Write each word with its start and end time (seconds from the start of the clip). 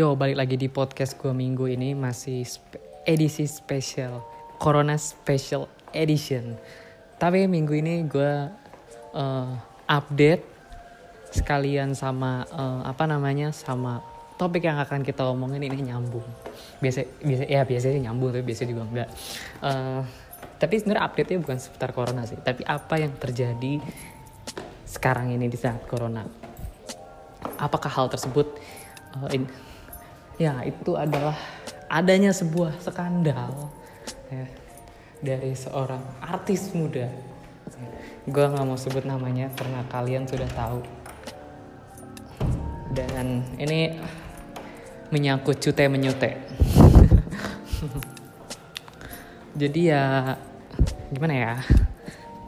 Yo, 0.00 0.16
balik 0.16 0.40
lagi 0.40 0.56
di 0.56 0.72
podcast 0.72 1.12
gue 1.20 1.28
minggu 1.28 1.68
ini 1.68 1.92
masih 1.92 2.40
spe- 2.48 2.80
edisi 3.04 3.44
spesial 3.44 4.24
Corona 4.56 4.96
Special 4.96 5.68
Edition. 5.92 6.56
Tapi 7.20 7.44
minggu 7.44 7.76
ini 7.76 8.08
gue 8.08 8.48
uh, 9.12 9.52
update 9.84 10.40
sekalian 11.36 11.92
sama 11.92 12.48
uh, 12.48 12.80
apa 12.88 13.04
namanya 13.04 13.52
sama 13.52 14.00
topik 14.40 14.64
yang 14.64 14.80
akan 14.80 15.04
kita 15.04 15.20
omongin 15.20 15.68
ini 15.68 15.92
nyambung. 15.92 16.24
Biasa 16.80 17.04
biasa 17.20 17.44
ya 17.44 17.60
biasanya 17.68 18.08
nyambung 18.08 18.32
tapi 18.32 18.44
biasa 18.48 18.62
juga 18.64 18.88
enggak. 18.88 19.08
Uh, 19.60 20.00
tapi 20.56 20.80
sebenarnya 20.80 21.12
update-nya 21.12 21.44
bukan 21.44 21.60
seputar 21.60 21.92
corona 21.92 22.24
sih, 22.24 22.40
tapi 22.40 22.64
apa 22.64 22.96
yang 22.96 23.12
terjadi 23.20 23.84
sekarang 24.88 25.28
ini 25.36 25.44
di 25.52 25.60
saat 25.60 25.84
corona. 25.84 26.24
Apakah 27.60 27.92
hal 27.92 28.08
tersebut 28.08 28.48
uh, 29.20 29.28
in, 29.28 29.44
ya 30.40 30.64
itu 30.64 30.96
adalah 30.96 31.36
adanya 31.92 32.32
sebuah 32.32 32.80
skandal 32.80 33.68
ya, 34.32 34.48
dari 35.20 35.52
seorang 35.52 36.00
artis 36.24 36.72
muda. 36.72 37.12
Gue 38.24 38.44
nggak 38.48 38.64
mau 38.64 38.80
sebut 38.80 39.04
namanya 39.04 39.52
karena 39.52 39.84
kalian 39.92 40.24
sudah 40.24 40.48
tahu. 40.56 40.80
Dan 42.96 43.44
ini 43.60 44.00
menyangkut 45.12 45.60
cute 45.60 45.84
menyute. 45.92 46.32
Jadi 49.60 49.92
ya 49.92 50.32
gimana 51.12 51.34
ya? 51.36 51.60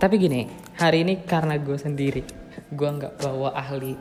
Tapi 0.01 0.17
gini, 0.17 0.49
hari 0.81 1.05
ini 1.05 1.29
karena 1.29 1.61
gue 1.61 1.77
sendiri, 1.77 2.25
gue 2.73 2.89
nggak 2.89 3.23
bawa 3.23 3.55
ahli, 3.55 3.95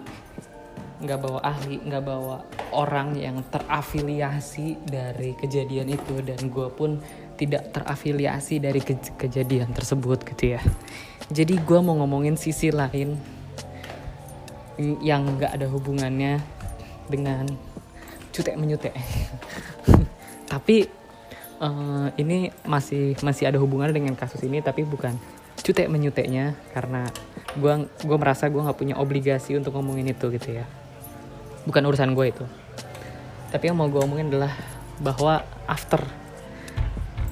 nggak 1.01 1.19
bawa 1.19 1.39
ahli, 1.41 1.81
nggak 1.81 2.03
bawa 2.05 2.45
orang 2.71 3.17
yang 3.17 3.41
terafiliasi 3.49 4.77
dari 4.85 5.33
kejadian 5.33 5.89
itu 5.89 6.21
dan 6.21 6.39
gue 6.47 6.69
pun 6.69 7.01
tidak 7.35 7.73
terafiliasi 7.73 8.61
dari 8.61 8.79
ke 8.79 8.95
kejadian 9.17 9.73
tersebut 9.73 10.21
gitu 10.29 10.55
ya. 10.57 10.61
Jadi 11.33 11.57
gue 11.57 11.79
mau 11.81 11.97
ngomongin 11.97 12.37
sisi 12.37 12.69
lain 12.69 13.17
yang 15.01 15.25
nggak 15.37 15.57
ada 15.57 15.67
hubungannya 15.67 16.37
dengan 17.09 17.49
cutek 18.29 18.55
menyutek. 18.55 18.93
tapi 20.51 20.85
uh, 21.61 22.11
ini 22.19 22.51
masih 22.67 23.15
masih 23.23 23.47
ada 23.47 23.57
hubungannya 23.61 23.95
dengan 23.95 24.17
kasus 24.17 24.43
ini 24.43 24.59
tapi 24.59 24.83
bukan 24.83 25.15
cutek 25.61 25.87
menyuteknya 25.87 26.57
karena 26.73 27.07
gue 27.55 27.73
gua 28.03 28.17
merasa 28.17 28.49
gue 28.49 28.59
nggak 28.59 28.79
punya 28.79 28.95
obligasi 28.97 29.55
untuk 29.55 29.77
ngomongin 29.77 30.11
itu 30.11 30.27
gitu 30.33 30.59
ya 30.59 30.65
bukan 31.67 31.83
urusan 31.87 32.13
gue 32.13 32.25
itu. 32.31 32.45
Tapi 33.51 33.63
yang 33.67 33.77
mau 33.77 33.91
gue 33.91 33.99
omongin 33.99 34.31
adalah 34.31 34.53
bahwa 35.01 35.41
after 35.65 36.01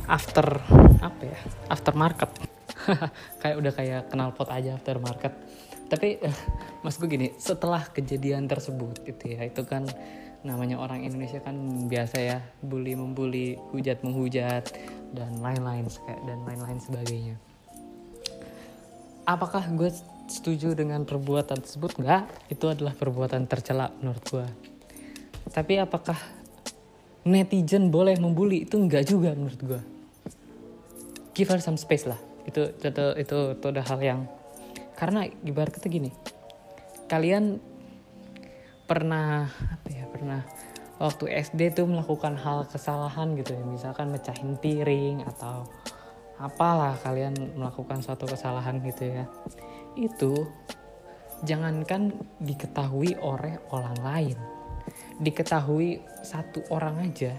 after 0.09 0.57
apa 1.05 1.21
ya 1.21 1.39
after 1.69 1.93
market 1.93 2.33
kayak 3.45 3.55
udah 3.61 3.73
kayak 3.77 4.01
kenal 4.09 4.33
pot 4.33 4.49
aja 4.49 4.73
after 4.73 4.97
market 4.97 5.37
tapi 5.85 6.17
mas 6.83 6.97
gue 6.97 7.05
gini 7.05 7.37
setelah 7.37 7.85
kejadian 7.85 8.49
tersebut 8.49 9.05
gitu 9.05 9.37
ya 9.37 9.45
itu 9.45 9.61
kan 9.69 9.85
namanya 10.39 10.79
orang 10.79 11.03
Indonesia 11.03 11.43
kan 11.43 11.55
biasa 11.91 12.17
ya 12.23 12.39
bully 12.63 12.95
membuli 12.95 13.59
hujat 13.75 14.01
menghujat 14.01 14.71
dan 15.11 15.43
lain-lain 15.43 15.91
dan 16.23 16.39
lain-lain 16.47 16.79
sebagainya. 16.79 17.35
Apakah 19.27 19.67
gue 19.75 19.91
setuju 20.29 20.77
dengan 20.77 21.03
perbuatan 21.03 21.59
tersebut 21.59 21.99
enggak 21.99 22.29
itu 22.53 22.65
adalah 22.69 22.93
perbuatan 22.93 23.49
tercela 23.49 23.89
menurut 23.99 24.23
gue 24.29 24.47
tapi 25.49 25.81
apakah 25.81 26.17
netizen 27.25 27.89
boleh 27.89 28.15
membuli? 28.21 28.63
Itu 28.63 28.77
enggak 28.79 29.09
juga 29.09 29.33
menurut 29.33 29.59
gue 29.59 29.81
give 31.33 31.49
her 31.49 31.61
some 31.63 31.79
space 31.79 32.03
lah. 32.03 32.19
Itu 32.45 32.73
itu 32.75 33.05
itu, 33.17 33.37
itu 33.55 33.65
udah 33.69 33.85
hal 33.85 33.99
yang 34.01 34.19
karena 34.99 35.25
ibarat 35.47 35.71
kata 35.71 35.87
gini 35.87 36.11
kalian 37.07 37.63
pernah 38.83 39.47
apa 39.47 39.87
ya 39.87 40.03
pernah 40.11 40.43
waktu 40.99 41.31
SD 41.31 41.71
tuh 41.79 41.87
melakukan 41.87 42.35
hal 42.35 42.67
kesalahan 42.67 43.33
gitu 43.39 43.55
ya. 43.55 43.63
Misalkan 43.63 44.11
mecahin 44.11 44.59
piring 44.59 45.23
atau 45.25 45.65
apalah 46.39 46.95
kalian 47.03 47.35
melakukan 47.59 47.99
suatu 47.99 48.23
kesalahan 48.23 48.79
gitu 48.79 49.11
ya 49.11 49.27
itu 49.99 50.47
jangankan 51.43 52.15
diketahui 52.39 53.19
oleh 53.19 53.59
orang 53.71 53.97
lain 53.99 54.37
diketahui 55.19 55.99
satu 56.23 56.63
orang 56.71 57.11
aja 57.11 57.35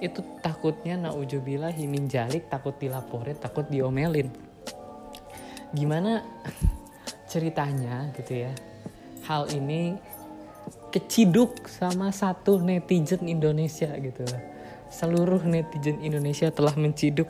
itu 0.00 0.24
takutnya 0.40 0.96
naujubillah 0.96 1.76
himin 1.76 2.08
jalik 2.08 2.48
takut 2.48 2.72
dilaporin 2.80 3.36
takut 3.36 3.68
diomelin. 3.68 4.32
Gimana 5.76 6.24
ceritanya 7.28 8.10
gitu 8.16 8.48
ya 8.48 8.52
hal 9.28 9.52
ini 9.52 9.94
keciduk 10.90 11.68
sama 11.68 12.10
satu 12.10 12.58
netizen 12.58 13.28
Indonesia 13.28 13.92
gitu. 14.00 14.24
Seluruh 14.90 15.44
netizen 15.44 16.00
Indonesia 16.02 16.50
telah 16.50 16.74
menciduk 16.74 17.28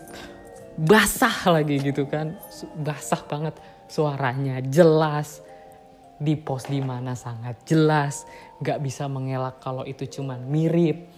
basah 0.81 1.53
lagi 1.53 1.77
gitu 1.81 2.09
kan. 2.09 2.33
Basah 2.81 3.21
banget 3.29 3.55
suaranya 3.93 4.65
jelas. 4.65 5.45
Di 6.21 6.37
post 6.37 6.69
di 6.69 6.85
mana 6.85 7.17
sangat 7.17 7.65
jelas 7.65 8.29
nggak 8.61 8.85
bisa 8.85 9.09
mengelak 9.09 9.61
kalau 9.61 9.85
itu 9.85 10.09
cuman 10.09 10.41
mirip. 10.49 11.09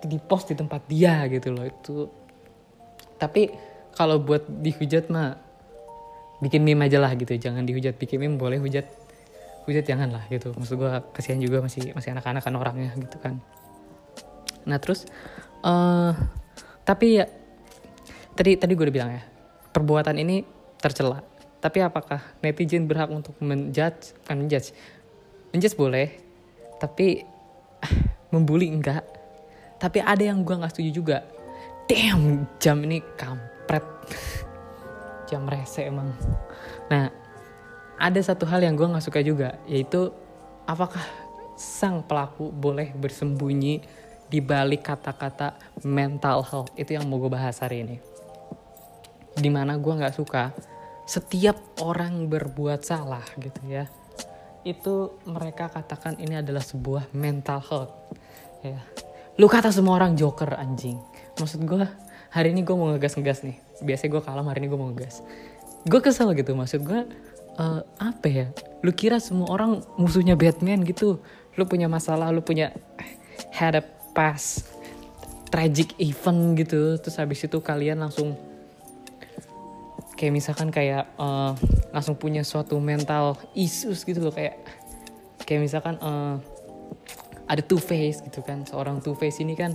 Di 0.00 0.16
post 0.16 0.52
di 0.52 0.56
tempat 0.56 0.88
dia 0.88 1.28
gitu 1.28 1.52
loh 1.52 1.68
itu. 1.68 2.08
Tapi 3.20 3.52
kalau 3.92 4.16
buat 4.20 4.48
dihujat 4.48 5.12
mah 5.12 5.36
bikin 6.40 6.64
meme 6.64 6.88
aja 6.88 6.96
lah 7.00 7.12
gitu. 7.16 7.36
Jangan 7.36 7.68
dihujat 7.68 8.00
bikin 8.00 8.20
meme 8.20 8.40
boleh 8.40 8.56
hujat. 8.56 8.88
Hujat 9.68 9.84
jangan 9.84 10.08
lah 10.08 10.24
gitu. 10.32 10.56
Maksud 10.56 10.76
gue 10.80 10.92
kasihan 11.12 11.36
juga 11.36 11.60
masih 11.60 11.92
masih 11.92 12.16
anak-anak 12.16 12.40
kan 12.40 12.54
orangnya 12.56 12.90
gitu 12.96 13.16
kan. 13.20 13.40
Nah 14.64 14.76
terus 14.80 15.04
uh, 15.64 16.12
tapi 16.84 17.20
ya 17.20 17.28
tadi 18.40 18.56
tadi 18.56 18.72
gue 18.72 18.88
udah 18.88 18.96
bilang 18.96 19.12
ya 19.12 19.20
perbuatan 19.76 20.16
ini 20.16 20.40
tercela. 20.80 21.20
Tapi 21.60 21.84
apakah 21.84 22.40
netizen 22.40 22.88
berhak 22.88 23.12
untuk 23.12 23.36
menjudge? 23.44 24.16
Kan 24.24 24.40
menjudge. 24.40 24.72
Menjudge 25.52 25.76
boleh 25.76 26.08
tapi 26.80 27.20
membuli 28.32 28.72
enggak. 28.72 29.04
Tapi 29.76 30.00
ada 30.00 30.24
yang 30.24 30.40
gue 30.40 30.56
nggak 30.56 30.72
setuju 30.72 30.90
juga. 31.04 31.18
Damn 31.84 32.48
jam 32.56 32.80
ini 32.80 33.04
kampret. 33.20 33.84
Jam 35.28 35.46
rese 35.46 35.86
emang. 35.86 36.10
Nah 36.88 37.12
ada 38.00 38.20
satu 38.24 38.48
hal 38.48 38.64
yang 38.64 38.74
gue 38.74 38.88
nggak 38.88 39.04
suka 39.04 39.20
juga 39.20 39.60
yaitu 39.68 40.10
apakah 40.64 41.04
sang 41.60 42.00
pelaku 42.02 42.48
boleh 42.48 42.90
bersembunyi 42.96 43.84
di 44.26 44.40
balik 44.40 44.88
kata-kata 44.88 45.54
mental 45.84 46.42
health? 46.42 46.72
Itu 46.74 46.96
yang 46.96 47.06
mau 47.06 47.20
gue 47.22 47.30
bahas 47.30 47.62
hari 47.62 47.86
ini 47.86 48.09
di 49.40 49.48
mana 49.48 49.80
gue 49.80 49.94
nggak 49.96 50.14
suka 50.14 50.52
setiap 51.08 51.56
orang 51.82 52.28
berbuat 52.28 52.84
salah 52.84 53.24
gitu 53.40 53.60
ya 53.66 53.88
itu 54.64 55.16
mereka 55.24 55.72
katakan 55.72 56.20
ini 56.20 56.40
adalah 56.40 56.60
sebuah 56.60 57.16
mental 57.16 57.60
health 57.64 57.94
ya. 58.60 58.80
Lu 59.40 59.48
kata 59.48 59.72
semua 59.72 59.96
orang 59.96 60.16
joker 60.16 60.52
anjing. 60.52 61.00
Maksud 61.40 61.64
gue 61.64 61.84
hari 62.28 62.52
ini 62.52 62.60
gue 62.60 62.76
mau 62.76 62.92
ngegas 62.92 63.16
ngegas 63.16 63.40
nih. 63.40 63.56
Biasanya 63.80 64.10
gue 64.12 64.22
kalah 64.22 64.44
hari 64.44 64.60
ini 64.64 64.68
gue 64.68 64.78
mau 64.80 64.92
ngegas. 64.92 65.24
Gue 65.88 66.00
kesel 66.04 66.36
gitu 66.36 66.52
maksud 66.52 66.84
gue 66.84 67.00
uh, 67.56 67.80
apa 67.96 68.26
ya? 68.28 68.46
Lu 68.84 68.92
kira 68.92 69.16
semua 69.16 69.48
orang 69.48 69.80
musuhnya 69.96 70.36
Batman 70.36 70.84
gitu? 70.84 71.24
Lu 71.56 71.64
punya 71.64 71.88
masalah 71.88 72.28
lu 72.28 72.44
punya 72.44 72.76
had 73.56 73.80
a 73.80 73.84
past 74.12 74.68
tragic 75.48 75.96
event 75.98 76.54
gitu 76.60 77.00
terus 77.00 77.16
habis 77.18 77.42
itu 77.42 77.58
kalian 77.58 78.04
langsung 78.04 78.38
kayak 80.20 80.36
misalkan 80.36 80.68
kayak 80.68 81.08
uh, 81.16 81.56
langsung 81.96 82.12
punya 82.20 82.44
suatu 82.44 82.76
mental 82.76 83.40
issues 83.56 84.04
gitu 84.04 84.20
loh 84.20 84.34
kayak 84.36 84.60
kayak 85.48 85.64
misalkan 85.64 85.96
uh, 86.04 86.36
ada 87.48 87.64
two 87.64 87.80
face 87.80 88.20
gitu 88.20 88.44
kan. 88.44 88.68
Seorang 88.68 89.00
two 89.00 89.16
face 89.16 89.40
ini 89.40 89.56
kan 89.56 89.72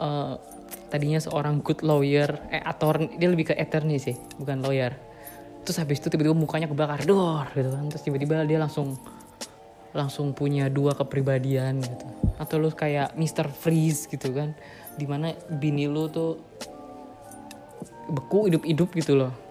uh, 0.00 0.40
tadinya 0.88 1.20
seorang 1.20 1.60
good 1.60 1.84
lawyer 1.84 2.32
eh 2.48 2.64
atau 2.64 2.96
dia 2.96 3.28
lebih 3.28 3.52
ke 3.52 3.54
attorney 3.60 4.00
sih 4.00 4.16
bukan 4.40 4.64
lawyer. 4.64 4.96
Terus 5.68 5.76
habis 5.76 6.00
itu 6.00 6.08
tiba-tiba 6.08 6.32
mukanya 6.32 6.64
kebakar 6.64 7.04
dor 7.04 7.44
gitu 7.52 7.68
kan. 7.68 7.84
Terus 7.92 8.02
tiba-tiba 8.08 8.40
dia 8.48 8.56
langsung 8.56 8.96
langsung 9.92 10.32
punya 10.32 10.72
dua 10.72 10.96
kepribadian 10.96 11.84
gitu. 11.84 12.06
Atau 12.40 12.56
lu 12.56 12.72
kayak 12.72 13.12
Mr. 13.20 13.52
Freeze 13.52 14.08
gitu 14.08 14.32
kan 14.32 14.56
di 14.96 15.04
mana 15.04 15.36
bini 15.60 15.84
lu 15.84 16.08
tuh 16.08 16.40
beku 18.08 18.48
hidup-hidup 18.48 18.88
gitu 18.96 19.16
loh 19.16 19.43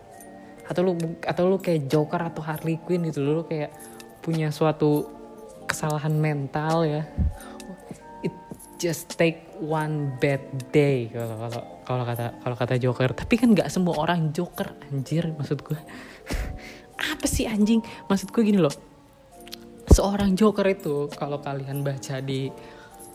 atau 0.63 0.81
lu 0.81 0.93
atau 1.23 1.43
lu 1.47 1.57
kayak 1.59 1.91
Joker 1.91 2.21
atau 2.31 2.41
Harley 2.43 2.79
Quinn 2.79 3.03
gitu 3.07 3.19
lu 3.19 3.43
kayak 3.43 3.75
punya 4.23 4.47
suatu 4.49 5.11
kesalahan 5.67 6.15
mental 6.15 6.87
ya. 6.87 7.03
It, 8.23 8.31
just 8.79 9.19
take 9.19 9.43
one 9.59 10.15
bad 10.23 10.43
day 10.71 11.11
kalau 11.11 11.35
kalau 11.35 11.61
kalau 11.83 12.03
kata 12.07 12.25
kalau 12.39 12.55
kata 12.55 12.75
Joker. 12.79 13.11
Tapi 13.11 13.33
kan 13.35 13.51
nggak 13.51 13.67
semua 13.67 13.99
orang 13.99 14.31
Joker 14.31 14.71
anjir 14.87 15.27
maksud 15.35 15.59
gue 15.59 15.79
apa 17.11 17.25
sih 17.27 17.43
anjing? 17.43 17.83
Maksud 18.07 18.31
gue 18.31 18.43
gini 18.43 18.59
loh. 18.63 18.73
Seorang 19.91 20.39
Joker 20.39 20.65
itu 20.71 21.11
kalau 21.11 21.43
kalian 21.43 21.83
baca 21.83 22.23
di 22.23 22.47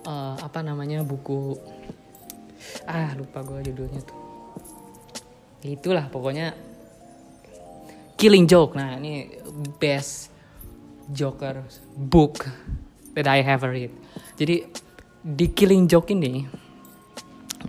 uh, 0.04 0.36
apa 0.36 0.60
namanya 0.60 1.00
buku 1.00 1.56
ah 2.84 3.16
lupa 3.16 3.40
gue 3.40 3.72
judulnya 3.72 4.04
tuh. 4.04 4.18
Itulah 5.64 6.06
pokoknya 6.12 6.67
Killing 8.18 8.50
Joke. 8.50 8.74
Nah 8.74 8.98
ini 8.98 9.30
best 9.78 10.34
Joker 11.06 11.62
book 11.94 12.42
that 13.14 13.30
I 13.30 13.46
have 13.46 13.62
read. 13.62 13.94
Jadi 14.34 14.66
di 15.22 15.46
Killing 15.54 15.86
Joke 15.86 16.10
ini 16.10 16.42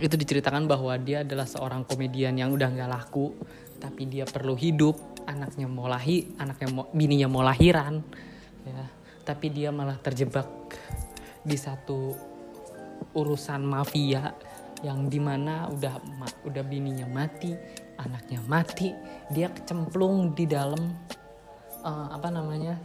itu 0.02 0.14
diceritakan 0.18 0.66
bahwa 0.66 0.98
dia 0.98 1.22
adalah 1.22 1.46
seorang 1.46 1.86
komedian 1.86 2.34
yang 2.34 2.50
udah 2.50 2.66
nggak 2.66 2.90
laku 2.90 3.30
tapi 3.78 4.10
dia 4.10 4.26
perlu 4.26 4.58
hidup. 4.58 4.98
Anaknya 5.30 5.70
mau 5.70 5.86
lahir 5.86 6.26
anaknya 6.42 6.68
mau 6.74 6.90
bininya 6.90 7.30
mau 7.30 7.46
lahiran 7.46 8.02
ya. 8.66 8.82
Tapi 9.22 9.46
dia 9.54 9.70
malah 9.70 10.02
terjebak 10.02 10.50
di 11.46 11.54
satu 11.54 12.10
urusan 13.14 13.62
mafia 13.62 14.34
yang 14.80 15.12
di 15.12 15.20
mana 15.20 15.68
udah 15.68 16.00
udah 16.48 16.64
bininya 16.64 17.04
mati 17.04 17.52
anaknya 18.00 18.40
mati 18.48 18.96
dia 19.28 19.52
kecemplung 19.52 20.32
di 20.32 20.48
dalam 20.48 20.96
uh, 21.84 22.08
apa 22.16 22.28
namanya 22.32 22.80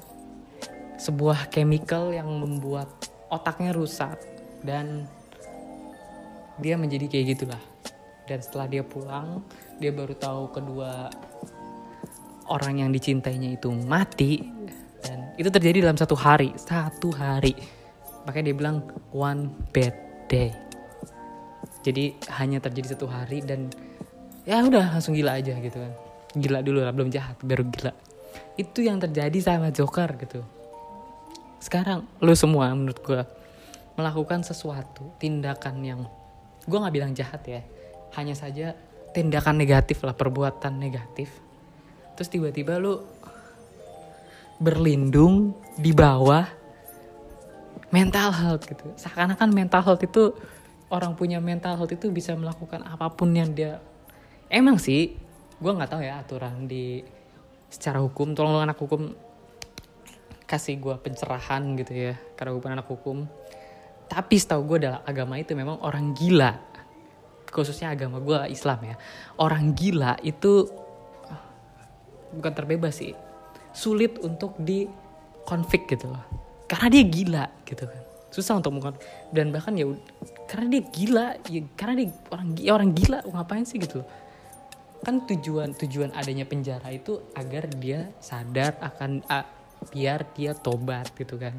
sebuah 0.99 1.51
chemical 1.51 2.11
yang 2.11 2.27
membuat 2.27 2.87
otaknya 3.27 3.75
rusak 3.75 4.15
dan 4.63 5.07
dia 6.59 6.79
menjadi 6.79 7.11
kayak 7.11 7.25
gitulah. 7.35 7.63
Dan 8.25 8.41
setelah 8.41 8.65
dia 8.65 8.81
pulang 8.81 9.45
dia 9.77 9.93
baru 9.93 10.17
tahu 10.17 10.49
kedua 10.49 11.13
orang 12.49 12.81
yang 12.81 12.89
dicintainya 12.89 13.53
itu 13.53 13.69
mati 13.69 14.41
dan 15.05 15.35
itu 15.37 15.51
terjadi 15.51 15.85
dalam 15.85 15.99
satu 15.99 16.17
hari 16.17 16.49
satu 16.57 17.13
hari. 17.13 17.53
Makanya 18.25 18.45
dia 18.49 18.57
bilang 18.57 18.77
one 19.13 19.53
bad 19.69 19.93
day 20.25 20.64
jadi 21.85 22.17
hanya 22.41 22.57
terjadi 22.57 22.97
satu 22.97 23.05
hari 23.05 23.45
dan 23.45 23.69
ya 24.41 24.65
udah 24.65 24.97
langsung 24.97 25.13
gila 25.13 25.37
aja 25.37 25.53
gitu 25.61 25.77
kan. 25.77 25.93
Gila 26.33 26.65
dulu 26.65 26.81
lah 26.81 26.89
belum 26.89 27.13
jahat 27.13 27.37
baru 27.45 27.61
gila. 27.69 27.93
Itu 28.57 28.81
yang 28.81 28.97
terjadi 28.97 29.37
sama 29.37 29.69
Joker 29.69 30.17
gitu. 30.17 30.41
Sekarang 31.61 32.09
lu 32.25 32.33
semua 32.33 32.73
menurut 32.73 32.97
gue 33.05 33.21
melakukan 33.93 34.41
sesuatu 34.41 35.13
tindakan 35.21 35.75
yang 35.85 36.01
gue 36.65 36.77
nggak 36.81 36.95
bilang 36.97 37.13
jahat 37.13 37.45
ya. 37.45 37.61
Hanya 38.17 38.33
saja 38.33 38.73
tindakan 39.13 39.61
negatif 39.61 40.01
lah 40.01 40.17
perbuatan 40.17 40.81
negatif. 40.81 41.29
Terus 42.17 42.29
tiba-tiba 42.33 42.81
lu 42.81 42.97
berlindung 44.57 45.53
di 45.77 45.93
bawah 45.93 46.49
mental 47.93 48.33
health 48.33 48.65
gitu. 48.65 48.89
Seakan-akan 48.97 49.53
mental 49.53 49.85
health 49.85 50.01
itu 50.01 50.33
orang 50.93 51.17
punya 51.17 51.41
mental 51.41 51.77
health 51.77 51.93
itu 51.93 52.13
bisa 52.13 52.37
melakukan 52.37 52.85
apa 52.85 53.09
pun 53.13 53.33
yang 53.33 53.51
dia 53.53 53.81
emang 54.49 54.77
sih 54.77 55.17
gue 55.55 55.71
nggak 55.71 55.91
tahu 55.91 56.01
ya 56.03 56.21
aturan 56.21 56.67
di 56.67 57.01
secara 57.71 57.99
hukum 58.03 58.37
tolong 58.37 58.61
anak 58.61 58.77
hukum 58.77 59.15
kasih 60.45 60.77
gue 60.77 60.95
pencerahan 61.01 61.73
gitu 61.81 61.91
ya 61.91 62.13
karena 62.37 62.53
gue 62.55 62.69
anak 62.69 62.87
hukum. 62.87 63.25
Tapi 64.05 64.37
setahu 64.37 64.61
gue 64.69 64.77
adalah 64.85 65.01
agama 65.01 65.41
itu 65.41 65.57
memang 65.57 65.81
orang 65.81 66.13
gila 66.13 66.61
khususnya 67.49 67.91
agama 67.91 68.21
gue 68.21 68.53
Islam 68.53 68.79
ya. 68.85 68.95
Orang 69.41 69.73
gila 69.73 70.21
itu 70.21 70.69
bukan 72.35 72.53
terbebas 72.53 73.01
sih 73.01 73.17
sulit 73.73 74.21
untuk 74.21 74.55
di 74.61 74.85
konflik 75.43 75.89
gitu 75.89 76.13
loh. 76.13 76.23
Karena 76.69 76.87
dia 76.93 77.03
gila 77.03 77.45
gitu 77.65 77.89
kan 77.89 78.14
susah 78.35 78.59
untuk 78.59 78.75
mengkon 78.75 78.99
dan 79.31 79.55
bahkan 79.55 79.71
ya 79.79 79.87
karena 80.51 80.75
dia 80.75 80.83
gila 80.91 81.27
ya 81.47 81.61
karena 81.79 81.93
dia 82.03 82.09
orang 82.35 82.47
ya 82.59 82.71
orang 82.75 82.89
gila 82.91 83.19
ngapain 83.31 83.63
sih 83.63 83.79
gitu? 83.79 84.03
Kan 85.07 85.23
tujuan 85.23 85.71
tujuan 85.71 86.11
adanya 86.11 86.43
penjara 86.43 86.91
itu 86.91 87.23
agar 87.31 87.71
dia 87.79 88.11
sadar 88.19 88.75
akan 88.83 89.23
biar 89.95 90.27
dia 90.35 90.51
tobat 90.51 91.15
gitu 91.15 91.39
kan. 91.39 91.55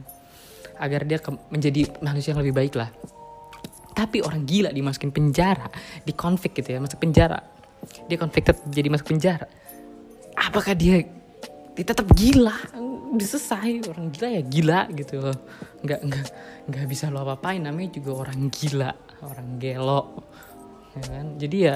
Agar 0.76 1.08
dia 1.08 1.16
menjadi 1.48 1.88
manusia 2.04 2.36
yang 2.36 2.44
lebih 2.44 2.52
baik 2.52 2.76
lah. 2.76 2.92
Tapi 3.96 4.20
orang 4.20 4.44
gila 4.44 4.68
dimasukin 4.68 5.08
penjara 5.08 5.72
di 6.04 6.12
konflik 6.12 6.60
gitu 6.60 6.76
ya 6.76 6.84
masuk 6.84 7.00
penjara. 7.00 7.40
Dia 8.04 8.20
convicted 8.20 8.60
jadi 8.68 8.92
masuk 8.92 9.16
penjara. 9.16 9.48
Apakah 10.36 10.76
dia 10.76 11.08
dia 11.72 11.84
tetap 11.84 12.04
gila 12.12 12.56
udah 13.16 13.90
orang 13.96 14.08
gila 14.12 14.28
ya 14.28 14.42
gila 14.44 14.80
gitu. 14.92 15.14
Loh 15.20 15.38
nggak 15.82 16.00
nggak 16.04 16.26
nggak 16.70 16.86
bisa 16.86 17.10
lo 17.10 17.24
apa-apain. 17.24 17.60
Namanya 17.62 17.90
juga 17.96 18.10
orang 18.26 18.40
gila 18.52 18.90
orang 19.24 19.50
gelo 19.56 20.02
ya 20.96 21.04
kan? 21.08 21.26
Jadi 21.40 21.56
ya 21.56 21.74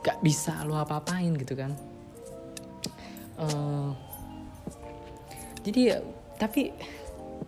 nggak 0.00 0.18
bisa 0.24 0.52
lo 0.64 0.76
apa-apain 0.80 1.32
gitu 1.36 1.54
kan. 1.54 1.72
Uh, 3.40 3.96
jadi 5.64 5.80
ya 5.80 5.96
tapi 6.40 6.72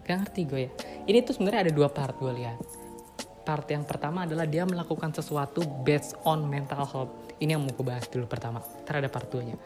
gak 0.05 0.17
ngerti 0.25 0.41
gue 0.45 0.61
ya. 0.69 0.71
Ini 1.09 1.19
tuh 1.25 1.37
sebenarnya 1.37 1.69
ada 1.69 1.73
dua 1.73 1.89
part 1.89 2.17
gue 2.21 2.33
lihat. 2.33 2.59
Part 3.43 3.67
yang 3.73 3.83
pertama 3.83 4.29
adalah 4.29 4.47
dia 4.47 4.63
melakukan 4.63 5.11
sesuatu 5.11 5.65
based 5.83 6.15
on 6.29 6.47
mental 6.47 6.85
health. 6.87 7.13
Ini 7.43 7.59
yang 7.59 7.65
mau 7.67 7.73
gue 7.75 7.87
bahas 7.87 8.07
dulu 8.07 8.29
pertama 8.31 8.63
ntar 8.87 9.03
ada 9.03 9.11
part 9.11 9.27
2 9.27 9.49
nya 9.51 9.57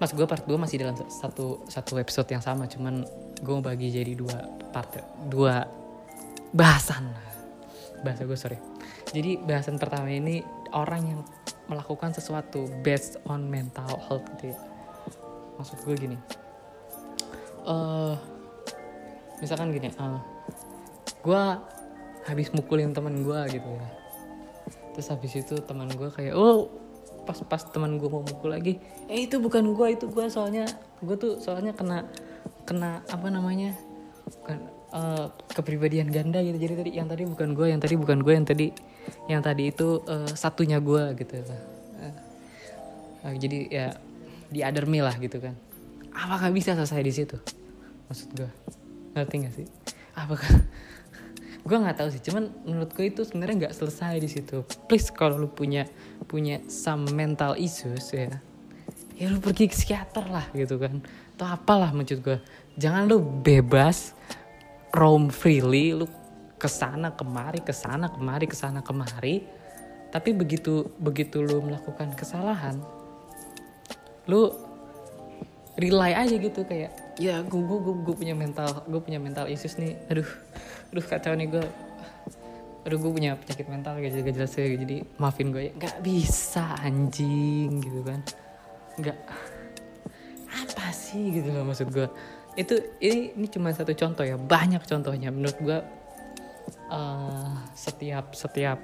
mas 0.00 0.16
gue 0.16 0.24
part 0.24 0.48
2 0.48 0.56
masih 0.56 0.80
dalam 0.80 0.96
satu 0.96 1.68
satu 1.68 2.00
episode 2.00 2.32
yang 2.32 2.40
sama 2.40 2.64
cuman 2.64 3.04
gue 3.40 3.56
bagi 3.60 3.92
jadi 3.92 4.12
dua 4.16 4.36
part 4.72 4.96
dua 5.28 5.64
bahasan. 6.52 7.10
Bahasa 8.02 8.22
gue 8.24 8.38
sorry. 8.38 8.58
Jadi 9.10 9.40
bahasan 9.42 9.76
pertama 9.78 10.10
ini 10.10 10.42
orang 10.74 11.02
yang 11.02 11.20
melakukan 11.66 12.14
sesuatu 12.14 12.66
based 12.82 13.18
on 13.26 13.46
mental 13.46 13.90
health 14.06 14.26
gitu 14.36 14.54
ya. 14.54 14.58
Maksud 15.58 15.78
gue 15.84 15.96
gini. 15.96 16.18
Uh, 17.60 18.16
misalkan 19.44 19.68
gini 19.68 19.92
uh, 20.00 20.16
gue 21.20 21.42
habis 22.24 22.48
mukulin 22.56 22.96
teman 22.96 23.20
gue 23.20 23.40
gitu 23.52 23.68
ya. 23.68 23.88
Terus 24.96 25.06
habis 25.12 25.32
itu 25.36 25.54
teman 25.64 25.88
gue 25.92 26.08
kayak 26.12 26.34
oh 26.34 26.68
pas 27.30 27.38
pas 27.46 27.62
teman 27.62 27.94
gue 27.94 28.10
mau 28.10 28.26
mukul 28.26 28.50
lagi. 28.50 28.82
Eh 29.06 29.30
itu 29.30 29.38
bukan 29.38 29.70
gue 29.70 29.86
itu 29.94 30.10
gue 30.10 30.26
soalnya 30.26 30.66
gue 30.98 31.14
tuh 31.14 31.38
soalnya 31.38 31.70
kena 31.70 32.10
kena 32.66 33.06
apa 33.06 33.30
namanya 33.30 33.78
bukan 34.26 34.58
uh, 34.90 35.30
kepribadian 35.54 36.10
ganda 36.10 36.42
gitu. 36.42 36.58
Jadi 36.58 36.74
tadi 36.74 36.90
yang 36.98 37.06
tadi 37.06 37.22
bukan 37.22 37.54
gue 37.54 37.66
yang 37.70 37.78
tadi 37.78 37.94
bukan 37.94 38.18
gue 38.26 38.34
yang 38.34 38.46
tadi 38.46 38.66
yang 39.30 39.42
tadi 39.46 39.70
itu 39.70 40.02
uh, 40.10 40.26
satunya 40.34 40.82
gue 40.82 41.14
gitu. 41.22 41.38
Uh, 43.22 43.34
jadi 43.38 43.58
ya 43.70 43.86
di 44.50 44.66
other 44.66 44.90
me 44.90 44.98
lah 44.98 45.14
gitu 45.22 45.38
kan. 45.38 45.54
Apakah 46.10 46.50
bisa 46.50 46.74
selesai 46.74 47.06
di 47.06 47.12
situ? 47.14 47.38
Maksud 48.10 48.28
gue 48.34 48.50
ngerti 49.14 49.34
gak 49.46 49.54
sih? 49.54 49.66
Apakah 50.18 50.50
gue 51.70 51.78
nggak 51.78 52.02
tahu 52.02 52.08
sih 52.10 52.22
cuman 52.26 52.50
menurut 52.66 52.90
gue 52.90 53.06
itu 53.06 53.22
sebenarnya 53.22 53.66
nggak 53.66 53.74
selesai 53.78 54.18
di 54.18 54.26
situ. 54.26 54.66
Please 54.90 55.14
kalau 55.14 55.38
lu 55.38 55.46
punya 55.46 55.86
punya 56.26 56.58
some 56.66 57.06
mental 57.14 57.54
issues 57.54 58.10
ya 58.10 58.42
ya 59.14 59.30
lu 59.30 59.38
pergi 59.38 59.70
ke 59.70 59.78
psikiater 59.78 60.26
lah 60.26 60.50
gitu 60.50 60.82
kan. 60.82 60.98
Atau 61.38 61.46
apalah 61.46 61.94
maksud 61.94 62.26
gue 62.26 62.42
jangan 62.74 63.06
lu 63.06 63.22
bebas 63.22 64.18
roam 64.90 65.30
freely 65.30 65.94
lu 65.94 66.10
ke 66.58 66.66
sana 66.66 67.14
kemari 67.14 67.62
ke 67.62 67.70
sana 67.70 68.10
kemari 68.10 68.50
ke 68.50 68.56
sana 68.58 68.82
kemari. 68.82 69.46
Tapi 70.10 70.34
begitu 70.34 70.90
begitu 70.98 71.38
lu 71.38 71.62
melakukan 71.62 72.18
kesalahan 72.18 72.82
lu 74.26 74.50
rely 75.78 76.12
aja 76.14 76.34
gitu 76.34 76.66
kayak 76.66 77.09
ya 77.20 77.44
gue 77.44 77.60
gue 77.60 77.78
gue 78.00 78.14
punya 78.16 78.32
mental 78.32 78.88
gue 78.88 79.00
punya 79.04 79.20
mental 79.20 79.44
issues 79.52 79.76
nih. 79.76 80.00
Aduh 80.08 80.24
aduh 80.88 81.04
kacau 81.04 81.36
nih 81.36 81.52
gue 81.52 81.64
aduh 82.80 82.96
gue 82.96 83.12
punya 83.12 83.36
penyakit 83.36 83.68
mental 83.68 84.00
gak 84.00 84.24
gak 84.24 84.34
jelas 84.40 84.52
ya. 84.56 84.64
Jadi 84.72 84.96
maafin 85.20 85.52
gue 85.52 85.68
ya. 85.68 85.72
Nggak 85.76 85.96
bisa 86.00 86.64
anjing 86.80 87.84
gitu 87.84 88.00
kan. 88.00 88.24
Nggak 88.96 89.18
apa 90.50 90.86
sih 90.90 91.38
gitu 91.38 91.52
loh 91.52 91.62
maksud 91.62 91.92
gue 91.92 92.08
itu 92.58 92.74
ini 92.98 93.36
ini 93.36 93.46
cuma 93.52 93.68
satu 93.70 93.92
contoh 93.92 94.24
ya. 94.24 94.40
Banyak 94.40 94.88
contohnya. 94.88 95.28
Menurut 95.28 95.60
gue 95.60 95.78
uh, 96.88 97.54
setiap 97.76 98.32
setiap 98.32 98.80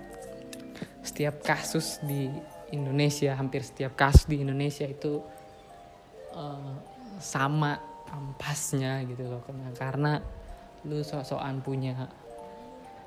setiap 1.00 1.40
kasus 1.40 2.04
di 2.04 2.28
Indonesia 2.74 3.32
hampir 3.32 3.62
setiap 3.64 3.96
kasus 3.96 4.28
di 4.28 4.42
Indonesia 4.42 4.84
itu 4.84 5.22
uh, 6.34 6.74
sama 7.16 7.95
ampasnya 8.12 9.02
gitu 9.08 9.26
loh 9.26 9.42
karena 9.44 9.68
karena 9.74 10.12
lu 10.86 11.02
sok-sokan 11.02 11.60
punya 11.60 12.06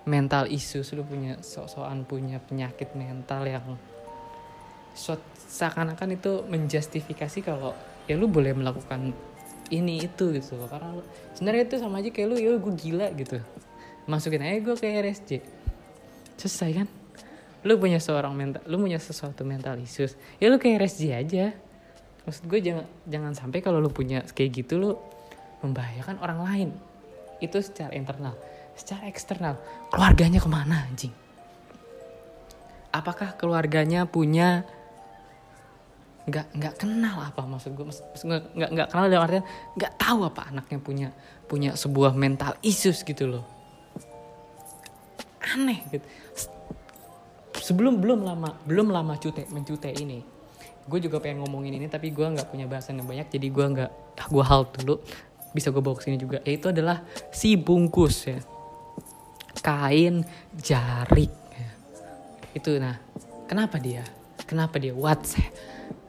mental 0.03 0.49
issues 0.49 0.91
lu 0.91 1.05
punya 1.05 1.39
sok-sokan 1.39 2.03
punya 2.03 2.41
penyakit 2.43 2.91
mental 2.97 3.45
yang 3.47 3.65
so- 4.97 5.21
seakan-akan 5.49 6.17
itu 6.17 6.43
menjustifikasi 6.49 7.39
kalau 7.45 7.71
ya 8.09 8.17
lu 8.19 8.27
boleh 8.27 8.51
melakukan 8.57 9.13
ini 9.69 10.01
itu 10.01 10.33
gitu 10.33 10.57
loh. 10.57 10.65
Karena 10.65 10.97
lu- 10.97 11.07
sebenarnya 11.37 11.63
itu 11.69 11.75
sama 11.77 12.01
aja 12.01 12.09
kayak 12.09 12.27
lu 12.27 12.35
ya 12.41 12.57
gue 12.57 12.73
gila 12.73 13.07
gitu. 13.13 13.37
Masukin 14.09 14.41
aja 14.41 14.57
gue 14.59 14.75
ke 14.75 14.87
RSJ 14.89 15.31
selesai 16.41 16.71
kan? 16.73 16.87
Lu 17.67 17.77
punya 17.77 18.01
seorang 18.01 18.33
mental 18.33 18.63
lu 18.65 18.81
punya 18.81 18.97
sesuatu 18.97 19.43
mental 19.45 19.77
issues 19.77 20.15
ya 20.41 20.49
lu 20.49 20.57
ke 20.57 20.71
RSJ 20.73 21.03
aja 21.11 21.51
maksud 22.27 22.45
gue 22.45 22.59
jangan 22.59 22.85
jangan 23.07 23.33
sampai 23.35 23.59
kalau 23.63 23.79
lu 23.79 23.89
punya 23.89 24.21
kayak 24.35 24.63
gitu 24.63 24.79
lu 24.79 24.91
membahayakan 25.63 26.19
orang 26.23 26.39
lain. 26.43 26.69
Itu 27.39 27.59
secara 27.63 27.95
internal. 27.95 28.35
Secara 28.75 29.07
eksternal. 29.11 29.59
Keluarganya 29.91 30.39
ke 30.39 30.49
mana 30.51 30.87
anjing? 30.87 31.11
Apakah 32.89 33.35
keluarganya 33.37 34.09
punya 34.09 34.65
nggak 36.29 36.47
nggak 36.53 36.75
kenal 36.77 37.17
apa 37.25 37.41
maksud 37.43 37.75
gue? 37.75 37.85
Nggak 38.23 38.69
nggak 38.71 38.87
kenal 38.91 39.05
dalam 39.09 39.25
artian 39.25 39.45
nggak 39.75 39.93
tahu 39.97 40.19
apa 40.25 40.41
anaknya 40.51 40.79
punya 40.79 41.07
punya 41.49 41.73
sebuah 41.75 42.15
mental 42.15 42.55
issues 42.61 43.03
gitu 43.03 43.27
loh. 43.27 43.45
Aneh 45.43 45.79
gitu. 45.89 46.05
Sebelum 47.59 48.01
belum 48.01 48.25
lama 48.25 48.57
belum 48.65 48.89
lama 48.89 49.17
cute 49.19 49.45
mencute 49.51 49.91
ini 49.93 50.38
gue 50.89 50.99
juga 51.05 51.21
pengen 51.21 51.45
ngomongin 51.45 51.77
ini 51.77 51.85
tapi 51.85 52.09
gue 52.09 52.25
nggak 52.25 52.49
punya 52.49 52.65
bahasan 52.65 52.97
yang 52.97 53.05
banyak 53.05 53.29
jadi 53.29 53.47
gue 53.53 53.65
nggak 53.77 53.91
ah, 54.17 54.27
gue 54.27 54.43
halt 54.43 54.69
dulu. 54.81 54.95
Bisa 55.53 55.69
gue 55.69 55.81
bawa 55.81 55.97
ke 55.97 56.09
sini 56.09 56.17
juga. 56.17 56.41
Yaitu 56.45 56.73
adalah 56.73 57.05
si 57.29 57.53
bungkus 57.53 58.25
ya. 58.25 58.41
Kain 59.61 60.25
jarik. 60.57 61.29
Ya. 61.53 61.71
itu 62.57 62.81
nah 62.81 62.97
kenapa 63.45 63.77
dia? 63.77 64.01
Kenapa 64.49 64.81
dia? 64.81 64.97
What's 64.97 65.37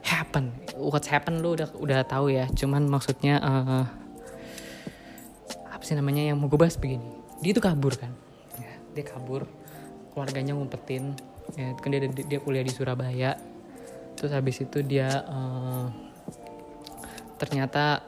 happen? 0.01 0.49
What's 0.73 1.05
happen 1.13 1.45
lu 1.45 1.53
udah 1.53 1.69
udah 1.77 2.01
tahu 2.01 2.33
ya. 2.33 2.49
Cuman 2.49 2.89
maksudnya 2.89 3.37
eh, 3.37 3.85
apa 5.69 5.83
sih 5.85 5.93
namanya 5.93 6.25
yang 6.25 6.41
mau 6.41 6.49
gue 6.49 6.57
bahas 6.57 6.77
begini? 6.77 7.05
Dia 7.41 7.53
itu 7.53 7.61
kabur 7.61 7.93
kan? 7.97 8.13
Ya, 8.57 8.73
dia 8.97 9.05
kabur. 9.05 9.45
Keluarganya 10.13 10.57
ngumpetin. 10.57 11.13
Ya, 11.57 11.73
kan 11.77 11.89
dia 11.89 12.05
dia 12.05 12.39
kuliah 12.39 12.61
di 12.63 12.71
Surabaya 12.71 13.50
terus 14.21 14.37
habis 14.37 14.61
itu 14.61 14.85
dia 14.85 15.09
eh, 15.09 15.85
ternyata 17.41 18.05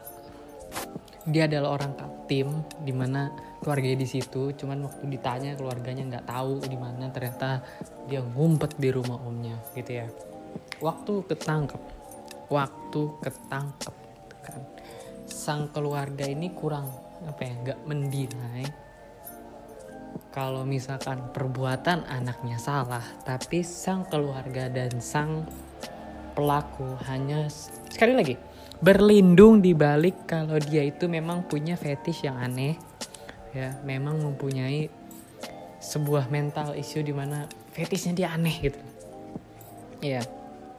dia 1.26 1.50
adalah 1.50 1.74
orang 1.74 1.98
tim 2.30 2.62
di 2.86 2.94
mana 2.94 3.34
keluarganya 3.58 4.04
di 4.04 4.08
situ. 4.08 4.54
Cuman 4.54 4.86
waktu 4.86 5.10
ditanya 5.10 5.58
keluarganya 5.58 6.06
nggak 6.06 6.26
tahu 6.30 6.62
di 6.70 6.76
mana 6.78 7.10
ternyata 7.10 7.66
dia 8.06 8.22
ngumpet 8.22 8.78
di 8.78 8.94
rumah 8.94 9.18
omnya 9.26 9.58
gitu 9.74 10.04
ya. 10.04 10.06
Waktu 10.78 11.26
ketangkep 11.34 11.82
waktu 12.46 13.02
ketangkep 13.24 13.94
kan. 14.46 14.60
Sang 15.26 15.66
keluarga 15.74 16.28
ini 16.28 16.52
kurang 16.54 16.86
apa 17.24 17.42
ya 17.42 17.54
nggak 17.58 17.80
mendinai 17.88 18.66
kalau 20.28 20.66
misalkan 20.68 21.32
perbuatan 21.32 22.04
anaknya 22.04 22.60
salah 22.60 23.02
tapi 23.24 23.64
sang 23.64 24.04
keluarga 24.04 24.68
dan 24.68 25.00
sang 25.00 25.48
pelaku 26.34 26.98
hanya 27.06 27.46
sekali 27.88 28.12
lagi 28.12 28.34
berlindung 28.82 29.62
di 29.62 29.72
balik 29.72 30.26
kalau 30.28 30.58
dia 30.60 30.84
itu 30.84 31.08
memang 31.08 31.46
punya 31.46 31.78
fetish 31.78 32.26
yang 32.26 32.36
aneh 32.36 32.76
ya 33.54 33.78
memang 33.86 34.18
mempunyai 34.18 34.90
sebuah 35.78 36.32
mental 36.32 36.74
issue 36.74 37.04
di 37.04 37.14
mana 37.14 37.44
fetishnya 37.70 38.12
dia 38.16 38.28
aneh 38.32 38.56
gitu. 38.64 38.80
Ya 40.00 40.24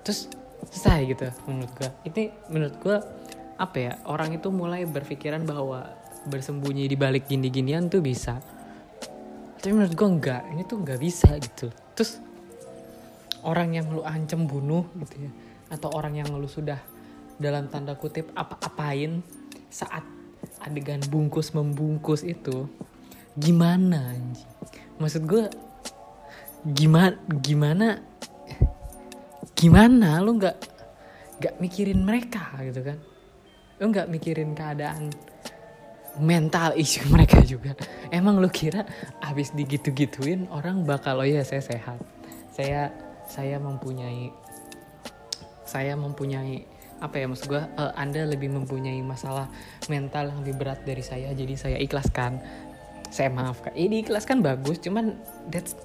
terus 0.02 0.28
selesai 0.70 1.14
gitu 1.14 1.26
menurut 1.46 1.72
gua. 1.78 1.90
Ini 2.04 2.24
menurut 2.50 2.76
gua 2.82 2.98
apa 3.56 3.78
ya 3.80 3.94
orang 4.10 4.36
itu 4.36 4.52
mulai 4.52 4.84
berpikiran 4.84 5.46
bahwa 5.48 5.94
bersembunyi 6.26 6.90
di 6.90 6.98
balik 6.98 7.30
gini-ginian 7.30 7.88
tuh 7.88 8.02
bisa. 8.02 8.42
Tapi 9.62 9.72
menurut 9.72 9.94
gua 9.94 10.10
enggak 10.10 10.44
ini 10.52 10.62
tuh 10.66 10.78
enggak 10.82 11.00
bisa 11.00 11.30
gitu. 11.38 11.70
Terus 11.94 12.20
orang 13.46 13.78
yang 13.78 13.88
lu 13.94 14.02
ancam 14.02 14.50
bunuh 14.50 14.90
gitu 15.06 15.30
ya 15.30 15.32
atau 15.70 15.90
orang 15.94 16.22
yang 16.22 16.30
lu 16.34 16.50
sudah 16.50 16.78
dalam 17.38 17.68
tanda 17.68 17.94
kutip 17.98 18.32
apa-apain 18.34 19.20
saat 19.70 20.04
adegan 20.64 21.02
bungkus 21.10 21.52
membungkus 21.52 22.24
itu 22.24 22.70
gimana 23.36 24.16
anjing? 24.16 24.52
Maksud 24.98 25.24
gue 25.28 25.46
gimana 26.66 27.20
gimana 27.44 27.88
gimana 29.54 30.10
lu 30.24 30.40
nggak 30.40 30.58
nggak 31.44 31.56
mikirin 31.60 32.02
mereka 32.02 32.56
gitu 32.64 32.82
kan? 32.82 32.98
Lu 33.84 33.92
nggak 33.92 34.08
mikirin 34.08 34.56
keadaan 34.56 35.12
mental 36.24 36.80
isu 36.80 37.04
mereka 37.14 37.44
juga. 37.44 37.76
Emang 38.08 38.40
lu 38.40 38.48
kira 38.48 38.88
abis 39.20 39.52
digitu-gituin 39.52 40.48
orang 40.48 40.88
bakal 40.88 41.20
oh 41.20 41.28
ya 41.28 41.44
saya 41.44 41.60
sehat. 41.60 42.00
Saya 42.56 42.88
saya 43.26 43.58
mempunyai 43.58 44.32
saya 45.66 45.98
mempunyai 45.98 46.64
apa 47.04 47.20
ya 47.20 47.26
maksud 47.28 47.52
gue 47.52 47.60
eh, 47.60 47.92
anda 48.00 48.24
lebih 48.24 48.48
mempunyai 48.54 49.04
masalah 49.04 49.52
mental 49.92 50.32
yang 50.32 50.40
lebih 50.46 50.56
berat 50.56 50.80
dari 50.88 51.04
saya 51.04 51.34
jadi 51.36 51.54
saya 51.58 51.78
ikhlaskan. 51.82 52.40
Saya 53.14 53.32
maafkan 53.32 53.72
ini 53.78 54.04
ikhlaskan 54.04 54.44
bagus 54.44 54.82
cuman 54.82 55.16
that's 55.48 55.78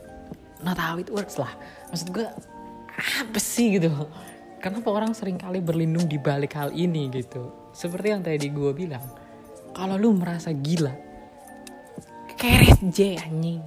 not 0.65 0.79
how 0.79 0.97
it 0.97 1.11
works 1.11 1.39
lah. 1.39 1.51
Maksud 1.93 2.11
gue 2.15 2.27
apa 2.97 3.39
sih 3.41 3.79
gitu? 3.79 3.91
Kenapa 4.61 4.93
orang 4.93 5.17
sering 5.17 5.41
kali 5.41 5.65
berlindung 5.65 6.05
di 6.05 6.21
balik 6.21 6.53
hal 6.53 6.69
ini 6.77 7.09
gitu? 7.09 7.73
Seperti 7.73 8.07
yang 8.13 8.21
tadi 8.21 8.53
gue 8.53 8.71
bilang 8.77 9.05
kalau 9.73 9.97
lu 9.97 10.13
merasa 10.13 10.51
gila 10.53 10.93
keret 12.41 12.81
J 12.89 13.21
anjing 13.21 13.61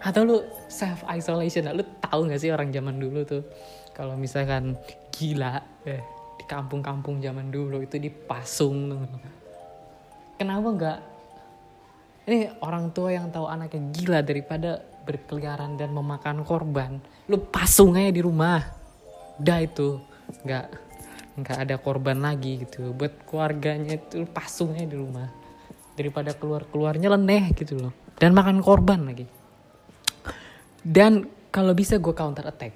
atau 0.00 0.22
lu 0.24 0.38
self 0.70 1.04
isolation 1.10 1.68
lu 1.74 1.84
tahu 2.00 2.30
nggak 2.30 2.40
sih 2.40 2.50
orang 2.54 2.72
zaman 2.72 2.96
dulu 2.96 3.20
tuh? 3.26 3.42
Kalau 3.92 4.16
misalkan 4.16 4.78
gila 5.12 5.60
eh, 5.84 6.00
di 6.40 6.44
kampung-kampung 6.48 7.20
zaman 7.20 7.52
dulu 7.52 7.84
itu 7.84 8.00
dipasung 8.00 8.76
tuh. 8.88 9.00
kenapa 10.40 10.68
nggak? 10.72 10.98
Ini 12.22 12.62
orang 12.62 12.94
tua 12.94 13.12
yang 13.12 13.28
tahu 13.34 13.50
anaknya 13.50 13.82
gila 13.90 14.20
daripada 14.22 14.78
berkeliaran 15.02 15.74
dan 15.74 15.90
memakan 15.90 16.46
korban. 16.46 17.02
Lu 17.26 17.42
pasung 17.50 17.98
aja 17.98 18.14
di 18.14 18.22
rumah. 18.22 18.62
Udah 19.42 19.58
itu 19.58 19.98
nggak 20.46 20.66
nggak 21.42 21.58
ada 21.68 21.76
korban 21.82 22.22
lagi 22.22 22.62
gitu. 22.62 22.94
Buat 22.94 23.26
keluarganya 23.26 23.98
itu 23.98 24.24
pasung 24.30 24.78
aja 24.78 24.86
di 24.86 24.96
rumah. 24.96 25.28
Daripada 25.98 26.32
keluar 26.32 26.64
keluarnya 26.70 27.10
leneh 27.12 27.50
gitu 27.58 27.76
loh. 27.76 27.92
Dan 28.16 28.32
makan 28.38 28.62
korban 28.62 29.02
lagi 29.02 29.41
dan 30.82 31.30
kalau 31.54 31.74
bisa 31.74 31.98
gue 31.98 32.14
counter 32.14 32.46
attack. 32.46 32.74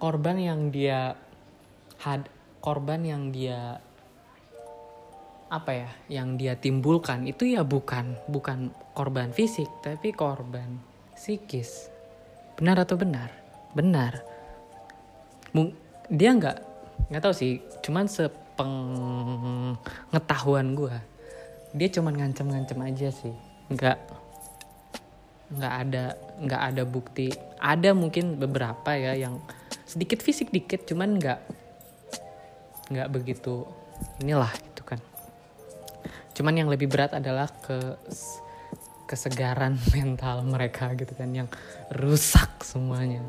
Korban 0.00 0.36
yang 0.36 0.68
dia 0.68 1.16
had 2.00 2.28
korban 2.60 3.04
yang 3.04 3.32
dia 3.32 3.80
apa 5.48 5.70
ya 5.70 5.90
yang 6.10 6.40
dia 6.40 6.58
timbulkan 6.58 7.28
itu 7.28 7.46
ya 7.46 7.62
bukan 7.62 8.18
bukan 8.26 8.74
korban 8.96 9.32
fisik 9.32 9.68
tapi 9.80 10.12
korban 10.12 10.80
psikis. 11.16 11.88
Benar 12.56 12.84
atau 12.84 13.00
benar? 13.00 13.32
Benar. 13.72 14.20
Mung- 15.54 15.76
dia 16.12 16.36
nggak 16.36 16.74
nggak 17.08 17.22
tahu 17.22 17.34
sih 17.36 17.60
cuman 17.84 18.08
sepengetahuan 18.08 20.74
gue 20.76 21.00
dia 21.74 21.88
cuman 21.90 22.14
ngancem-ngancem 22.16 22.80
aja 22.80 23.10
sih 23.10 23.32
nggak 23.72 23.98
nggak 25.58 25.74
ada 25.86 26.04
nggak 26.42 26.62
ada 26.72 26.82
bukti. 26.86 27.30
Ada 27.58 27.96
mungkin 27.96 28.36
beberapa 28.36 28.92
ya 28.94 29.16
yang 29.16 29.40
sedikit 29.88 30.20
fisik 30.20 30.50
dikit 30.50 30.84
cuman 30.84 31.16
nggak 31.16 31.40
nggak 32.92 33.08
begitu 33.10 33.64
inilah 34.20 34.50
gitu 34.52 34.82
kan. 34.84 35.00
Cuman 36.34 36.54
yang 36.58 36.68
lebih 36.68 36.90
berat 36.90 37.14
adalah 37.14 37.48
ke 37.48 37.96
kesegaran 39.06 39.78
mental 39.94 40.42
mereka 40.44 40.92
gitu 40.98 41.14
kan 41.14 41.30
yang 41.30 41.48
rusak 41.94 42.62
semuanya. 42.66 43.22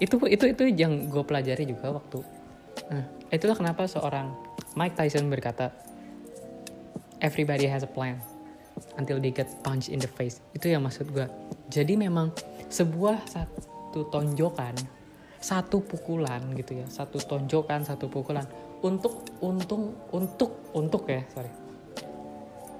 Itu 0.00 0.20
itu 0.28 0.44
itu 0.48 0.62
yang 0.70 1.12
gue 1.12 1.24
pelajari 1.24 1.68
juga 1.68 1.92
waktu 1.92 2.40
nah, 2.88 3.04
itulah 3.28 3.56
kenapa 3.58 3.84
seorang 3.84 4.32
Mike 4.78 4.96
Tyson 4.96 5.28
berkata 5.28 5.74
everybody 7.20 7.66
has 7.68 7.84
a 7.84 7.90
plan 7.90 8.16
until 8.96 9.20
they 9.20 9.30
get 9.30 9.46
punched 9.62 9.92
in 9.92 10.00
the 10.00 10.08
face. 10.08 10.40
Itu 10.56 10.72
yang 10.72 10.86
maksud 10.86 11.10
gue 11.12 11.26
jadi 11.70 11.94
memang 11.94 12.34
sebuah 12.66 13.24
satu 13.30 14.10
tonjokan 14.10 14.74
satu 15.40 15.80
pukulan 15.80 16.52
gitu 16.52 16.84
ya 16.84 16.86
satu 16.86 17.16
tonjokan 17.16 17.82
satu 17.82 18.12
pukulan. 18.12 18.44
Untuk 18.84 19.24
untung 19.40 19.96
untuk 20.12 20.68
untuk 20.76 21.08
ya 21.08 21.24
sorry. 21.32 21.48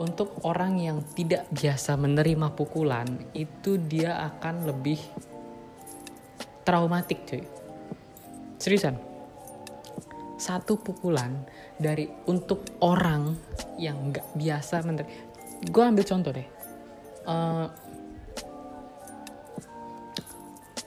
Untuk 0.01 0.45
orang 0.49 0.81
yang 0.81 1.05
tidak 1.13 1.45
biasa 1.53 1.97
menerima 1.97 2.57
pukulan 2.57 3.05
itu 3.37 3.77
dia 3.81 4.17
akan 4.33 4.69
lebih 4.69 4.97
traumatik 6.65 7.29
cuy. 7.29 7.45
Seriusan? 8.57 8.97
Satu 10.41 10.81
pukulan 10.81 11.45
dari 11.77 12.09
untuk 12.29 12.65
orang 12.81 13.37
yang 13.77 14.09
nggak 14.09 14.41
biasa 14.41 14.81
menerima. 14.89 15.11
Gue 15.69 15.85
ambil 15.85 16.05
contoh 16.09 16.33
deh. 16.33 16.49
Uh, 17.29 17.69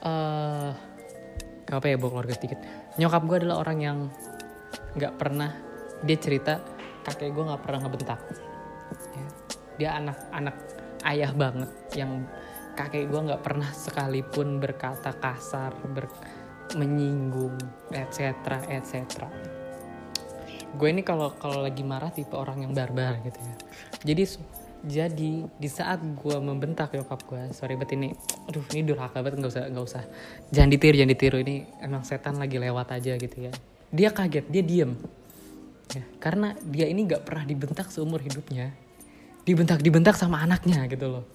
uh, 0.04 0.70
gak 1.66 1.78
apa 1.80 1.88
ya 1.90 1.96
bawa 1.98 2.20
keluarga 2.20 2.34
sedikit. 2.38 2.60
Nyokap 3.00 3.24
gue 3.26 3.38
adalah 3.44 3.58
orang 3.64 3.78
yang 3.82 3.98
nggak 4.94 5.14
pernah 5.18 5.50
dia 6.06 6.18
cerita 6.20 6.62
kakek 7.02 7.34
gue 7.34 7.44
nggak 7.44 7.62
pernah 7.64 7.80
ngebentak. 7.88 8.20
Ya. 8.94 9.28
dia 9.74 9.90
anak-anak 9.98 10.56
ayah 11.10 11.32
banget 11.34 11.72
yang 11.98 12.30
kakek 12.78 13.10
gue 13.10 13.22
nggak 13.26 13.42
pernah 13.42 13.70
sekalipun 13.74 14.62
berkata 14.62 15.18
kasar 15.18 15.74
ber, 15.90 16.06
menyinggung 16.78 17.58
etc 17.90 18.70
etc 18.70 19.26
gue 20.74 20.90
ini 20.90 21.06
kalau 21.06 21.34
kalau 21.38 21.62
lagi 21.62 21.86
marah 21.86 22.10
tipe 22.10 22.34
orang 22.34 22.66
yang 22.66 22.74
barbar 22.74 23.22
gitu 23.22 23.38
ya. 23.38 23.56
Jadi 24.02 24.24
jadi 24.84 25.48
di 25.48 25.70
saat 25.72 26.04
gue 26.04 26.38
membentak 26.44 26.92
nyokap 26.92 27.24
gue 27.24 27.56
sorry 27.56 27.80
bet 27.80 27.96
ini 27.96 28.12
aduh 28.52 28.68
ini 28.76 28.84
durhaka 28.84 29.24
banget 29.24 29.40
nggak 29.40 29.54
usah 29.56 29.64
nggak 29.72 29.86
usah. 29.88 30.04
Jangan 30.52 30.70
ditiru 30.76 30.96
jangan 31.00 31.12
ditiru 31.16 31.38
ini 31.40 31.56
emang 31.80 32.04
setan 32.04 32.36
lagi 32.36 32.60
lewat 32.60 33.00
aja 33.00 33.16
gitu 33.16 33.48
ya. 33.48 33.52
Dia 33.96 34.12
kaget 34.12 34.44
dia 34.52 34.60
diem. 34.60 34.92
Ya, 35.96 36.04
karena 36.20 36.52
dia 36.68 36.92
ini 36.92 37.08
nggak 37.08 37.24
pernah 37.24 37.48
dibentak 37.48 37.96
seumur 37.96 38.20
hidupnya. 38.20 38.76
Dibentak 39.48 39.80
dibentak 39.80 40.20
sama 40.20 40.44
anaknya 40.44 40.84
gitu 40.92 41.08
loh. 41.08 41.26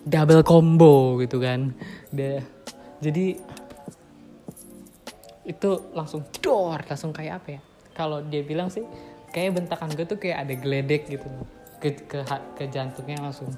Double 0.00 0.40
combo 0.40 1.20
gitu 1.20 1.36
kan. 1.36 1.76
Dia 2.08 2.40
jadi 3.04 3.36
itu 5.44 5.70
langsung 5.92 6.24
dor 6.40 6.80
langsung 6.88 7.12
kayak 7.12 7.44
apa 7.44 7.48
ya? 7.52 7.60
Kalau 7.92 8.24
dia 8.24 8.40
bilang 8.40 8.72
sih 8.72 8.88
kayak 9.36 9.60
bentakan 9.60 9.92
gue 9.92 10.08
tuh 10.08 10.16
kayak 10.16 10.48
ada 10.48 10.54
geledek 10.56 11.04
gitu 11.12 11.28
ke 11.80 12.06
ke, 12.06 12.20
ke 12.54 12.64
jantungnya 12.68 13.24
langsung. 13.24 13.50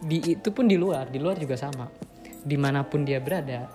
Di 0.00 0.36
itu 0.36 0.48
pun 0.50 0.66
di 0.66 0.80
luar 0.80 1.12
di 1.12 1.20
luar 1.20 1.36
juga 1.36 1.54
sama. 1.54 1.86
Di 2.46 2.56
mana 2.56 2.82
pun 2.82 3.04
dia 3.04 3.20
berada 3.20 3.68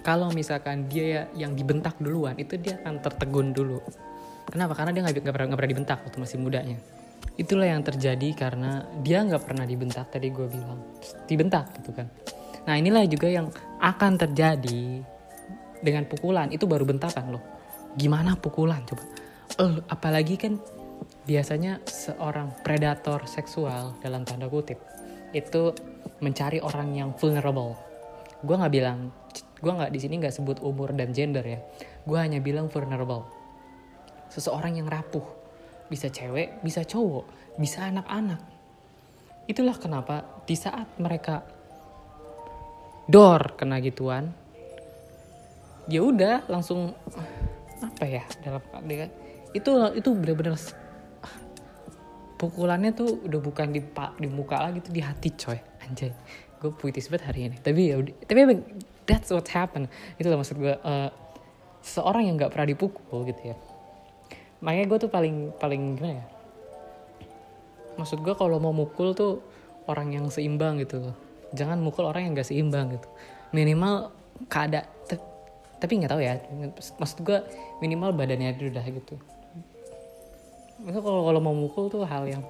kalau 0.00 0.32
misalkan 0.32 0.88
dia 0.88 1.28
yang 1.36 1.52
dibentak 1.52 2.00
duluan 2.00 2.32
itu 2.40 2.56
dia 2.56 2.80
akan 2.80 3.04
tertegun 3.04 3.52
dulu. 3.52 3.80
Kenapa? 4.48 4.74
Karena 4.74 4.90
dia 4.96 5.02
nggak 5.06 5.22
pernah, 5.22 5.54
pernah 5.54 5.70
dibentak 5.70 5.98
waktu 6.02 6.18
masih 6.18 6.38
mudanya. 6.40 6.78
Itulah 7.36 7.68
yang 7.68 7.84
terjadi 7.84 8.28
karena 8.34 8.84
dia 9.04 9.22
nggak 9.22 9.44
pernah 9.44 9.64
dibentak 9.68 10.10
tadi 10.10 10.32
gue 10.32 10.48
bilang. 10.50 10.80
Dibentak 11.28 11.76
gitu 11.78 11.94
kan. 11.94 12.08
Nah 12.66 12.74
inilah 12.76 13.06
juga 13.06 13.28
yang 13.30 13.52
akan 13.78 14.12
terjadi 14.18 15.04
dengan 15.84 16.04
pukulan. 16.08 16.50
Itu 16.50 16.66
baru 16.66 16.88
bentakan 16.88 17.36
loh. 17.36 17.44
Gimana 17.94 18.34
pukulan 18.40 18.82
coba? 18.88 19.04
Eh 19.60 19.74
apalagi 19.86 20.34
kan 20.40 20.58
biasanya 21.28 21.80
seorang 21.84 22.64
predator 22.64 23.24
seksual 23.28 23.96
dalam 24.00 24.24
tanda 24.24 24.48
kutip 24.48 24.80
itu 25.36 25.72
mencari 26.20 26.58
orang 26.60 26.96
yang 26.96 27.10
vulnerable. 27.16 27.76
Gue 28.40 28.56
nggak 28.56 28.72
bilang 28.72 29.12
gue 29.60 29.72
nggak 29.72 29.92
di 29.92 30.00
sini 30.00 30.16
nggak 30.16 30.32
sebut 30.32 30.58
umur 30.64 30.96
dan 30.96 31.12
gender 31.12 31.44
ya. 31.44 31.60
Gue 32.04 32.18
hanya 32.18 32.40
bilang 32.40 32.72
vulnerable. 32.72 33.28
Seseorang 34.32 34.80
yang 34.80 34.88
rapuh. 34.88 35.24
Bisa 35.90 36.06
cewek 36.06 36.62
bisa 36.62 36.86
cowok 36.86 37.56
bisa 37.58 37.90
anak-anak. 37.90 38.40
Itulah 39.50 39.76
kenapa 39.76 40.44
di 40.46 40.54
saat 40.54 40.86
mereka 41.02 41.42
dor 43.10 43.58
kena 43.58 43.82
gituan 43.82 44.30
ya 45.90 46.06
udah 46.06 46.46
langsung 46.46 46.94
apa 47.82 48.04
ya 48.06 48.22
dalam 48.46 48.62
itu 49.50 49.70
itu 49.98 50.08
benar-benar 50.14 50.54
pukulannya 52.40 52.96
tuh 52.96 53.20
udah 53.28 53.40
bukan 53.44 53.68
di 53.68 53.84
di 54.16 54.28
muka 54.32 54.56
lagi 54.64 54.80
tuh 54.80 54.96
di 54.96 55.04
hati 55.04 55.28
coy. 55.36 55.60
Anjay 55.84 56.16
gue 56.60 56.72
puitis 56.72 57.08
banget 57.12 57.24
hari 57.28 57.40
ini. 57.52 57.56
Tapi 57.60 57.80
ya 57.92 57.96
tapi 58.24 58.40
that's 59.04 59.28
what 59.28 59.44
happen 59.52 59.88
itu 60.16 60.28
lah 60.28 60.40
maksud 60.40 60.56
gue 60.56 60.72
uh, 60.80 61.12
seorang 61.84 62.28
yang 62.28 62.40
nggak 62.40 62.52
pernah 62.52 62.68
dipukul 62.68 63.28
gitu 63.28 63.52
ya. 63.52 63.56
Makanya 64.64 64.84
gue 64.88 64.98
tuh 65.04 65.10
paling 65.12 65.52
paling 65.60 66.00
gimana 66.00 66.14
ya? 66.20 66.26
Maksud 68.00 68.24
gue 68.24 68.32
kalau 68.32 68.56
mau 68.56 68.72
mukul 68.72 69.12
tuh 69.12 69.44
orang 69.84 70.16
yang 70.16 70.24
seimbang 70.32 70.80
gitu 70.80 71.12
jangan 71.50 71.82
mukul 71.82 72.06
orang 72.06 72.30
yang 72.30 72.32
gak 72.38 72.46
seimbang 72.46 72.94
gitu. 72.94 73.08
Minimal 73.50 74.14
keadaan 74.46 74.86
tapi 75.80 75.96
nggak 75.96 76.12
tahu 76.12 76.20
ya. 76.20 76.36
Maksud 77.00 77.24
gue 77.24 77.40
minimal 77.80 78.12
badannya 78.12 78.52
udah 78.52 78.84
gitu 78.84 79.16
itu 80.86 81.00
kalau 81.00 81.26
kalau 81.28 81.40
mau 81.42 81.56
mukul 81.56 81.92
tuh 81.92 82.04
hal 82.04 82.24
yang 82.28 82.42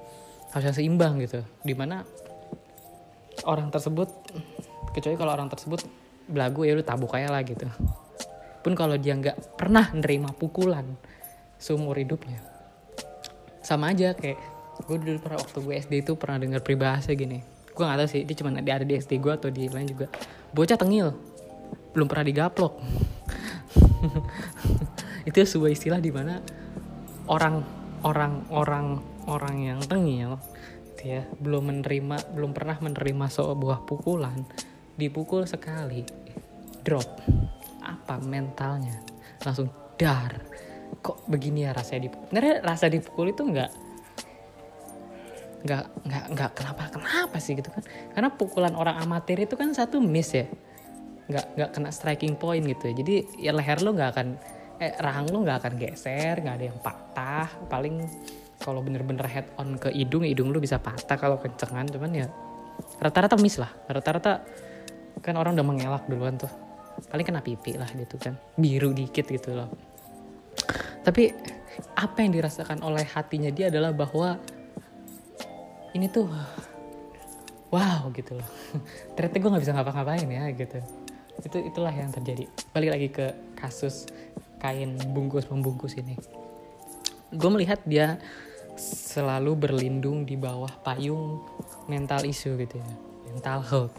harus 0.51 0.65
yang 0.71 0.75
seimbang 0.75 1.19
gitu. 1.23 1.43
Di 1.63 1.73
mana 1.75 2.03
orang 3.47 3.71
tersebut 3.71 4.07
kecuali 4.95 5.15
kalau 5.15 5.31
orang 5.33 5.49
tersebut 5.51 5.83
belagu 6.31 6.63
ya 6.63 6.75
udah 6.79 6.87
tabuk 6.87 7.15
aja 7.15 7.31
lah 7.31 7.41
gitu. 7.43 7.67
Pun 8.61 8.77
kalau 8.77 8.95
dia 8.95 9.17
nggak 9.17 9.57
pernah 9.57 9.89
nerima 9.91 10.31
pukulan 10.31 10.85
seumur 11.61 11.93
hidupnya 11.97 12.51
sama 13.61 13.93
aja 13.93 14.17
kayak 14.17 14.41
gue 14.81 14.97
dulu 14.97 15.17
pernah 15.21 15.37
waktu 15.37 15.57
gue 15.61 15.73
SD 15.77 15.93
itu 16.01 16.11
pernah 16.17 16.41
dengar 16.41 16.59
peribahasa 16.65 17.13
gini. 17.13 17.45
Gue 17.71 17.83
gak 17.85 18.03
tahu 18.03 18.09
sih 18.09 18.21
dia 18.25 18.35
cuma 18.35 18.51
ada 18.51 18.83
di 18.83 18.97
SD 18.97 19.21
gue 19.21 19.31
atau 19.31 19.47
di 19.53 19.69
lain 19.69 19.87
juga. 19.87 20.09
Bocah 20.51 20.75
tengil 20.75 21.13
belum 21.93 22.09
pernah 22.09 22.25
digaplok. 22.25 22.73
Itu 25.29 25.37
sebuah 25.45 25.71
istilah 25.71 26.01
di 26.01 26.09
mana 26.09 26.41
orang 27.29 27.61
orang 28.01 28.47
orang 29.29 29.55
yang 29.61 29.79
tengil 29.85 30.41
ya 31.01 31.25
belum 31.41 31.73
menerima 31.73 32.37
belum 32.37 32.53
pernah 32.53 32.77
menerima 32.77 33.25
sebuah 33.29 33.89
pukulan 33.89 34.45
dipukul 35.01 35.49
sekali 35.49 36.05
drop. 36.85 37.21
Apa 37.81 38.21
mentalnya? 38.21 39.01
Langsung 39.41 39.69
dar. 39.97 40.37
Kok 41.01 41.25
begini 41.25 41.65
ya 41.65 41.73
rasanya 41.73 42.09
dipukul 42.09 42.25
sebenarnya 42.29 42.55
rasa 42.61 42.85
dipukul 42.91 43.33
itu 43.33 43.41
enggak 43.41 43.71
nggak 45.61 45.85
nggak 46.09 46.25
nggak 46.33 46.51
kenapa 46.57 46.83
kenapa 46.89 47.37
sih 47.37 47.57
gitu 47.57 47.69
kan? 47.73 47.81
Karena 48.13 48.29
pukulan 48.33 48.73
orang 48.77 49.01
amatir 49.01 49.41
itu 49.41 49.57
kan 49.57 49.73
satu 49.73 49.97
miss 50.01 50.33
ya. 50.37 50.45
Nggak 51.29 51.45
nggak 51.57 51.69
kena 51.73 51.89
striking 51.89 52.37
point 52.37 52.65
gitu 52.65 52.93
ya. 52.93 52.93
Jadi 52.93 53.15
ya 53.41 53.51
leher 53.57 53.81
lo 53.81 53.93
nggak 53.97 54.09
akan 54.13 54.27
eh 54.81 54.97
rahang 54.97 55.29
lo 55.29 55.45
nggak 55.45 55.57
akan 55.61 55.73
geser 55.77 56.41
nggak 56.41 56.55
ada 56.57 56.65
yang 56.65 56.79
patah. 56.81 57.47
Paling 57.69 58.01
kalau 58.57 58.81
bener-bener 58.81 59.25
head 59.29 59.45
on 59.61 59.77
ke 59.77 59.93
hidung 59.93 60.25
hidung 60.25 60.49
lo 60.49 60.57
bisa 60.57 60.81
patah 60.81 61.21
kalau 61.21 61.37
kencengan. 61.37 61.85
Cuman 61.85 62.11
ya 62.11 62.25
rata-rata 62.97 63.37
miss 63.37 63.61
lah. 63.61 63.69
Rata-rata 63.85 64.41
kan 65.21 65.37
orang 65.37 65.53
udah 65.53 65.65
mengelak 65.65 66.03
duluan 66.09 66.33
tuh. 66.41 66.49
Paling 67.13 67.25
kena 67.25 67.45
pipi 67.45 67.77
lah 67.77 67.87
gitu 67.93 68.17
kan. 68.17 68.33
Biru 68.57 68.89
dikit 68.89 69.29
gitu 69.29 69.53
loh. 69.53 69.69
Tapi 71.05 71.29
apa 71.97 72.17
yang 72.25 72.33
dirasakan 72.33 72.81
oleh 72.81 73.05
hatinya 73.05 73.53
dia 73.53 73.69
adalah 73.69 73.93
bahwa 73.93 74.37
ini 75.93 76.09
tuh 76.09 76.25
wow 77.69 78.09
gitu 78.17 78.33
loh. 78.33 78.49
Ternyata 79.13 79.35
gue 79.37 79.49
nggak 79.53 79.63
bisa 79.63 79.73
ngapa-ngapain 79.77 80.25
ya 80.25 80.49
gitu. 80.57 80.81
Itu 81.41 81.57
itulah 81.61 81.93
yang 81.93 82.09
terjadi. 82.09 82.45
Balik 82.73 82.89
lagi 82.97 83.07
ke 83.09 83.25
kasus 83.57 84.09
kain 84.61 84.95
bungkus 85.11 85.49
membungkus 85.49 85.97
ini. 85.97 86.15
Gue 87.33 87.49
melihat 87.49 87.81
dia 87.87 88.21
selalu 88.77 89.57
berlindung 89.57 90.23
di 90.23 90.37
bawah 90.37 90.69
payung 90.85 91.41
mental 91.89 92.23
isu 92.23 92.55
gitu 92.61 92.77
ya. 92.77 92.91
Mental 93.31 93.59
health. 93.65 93.95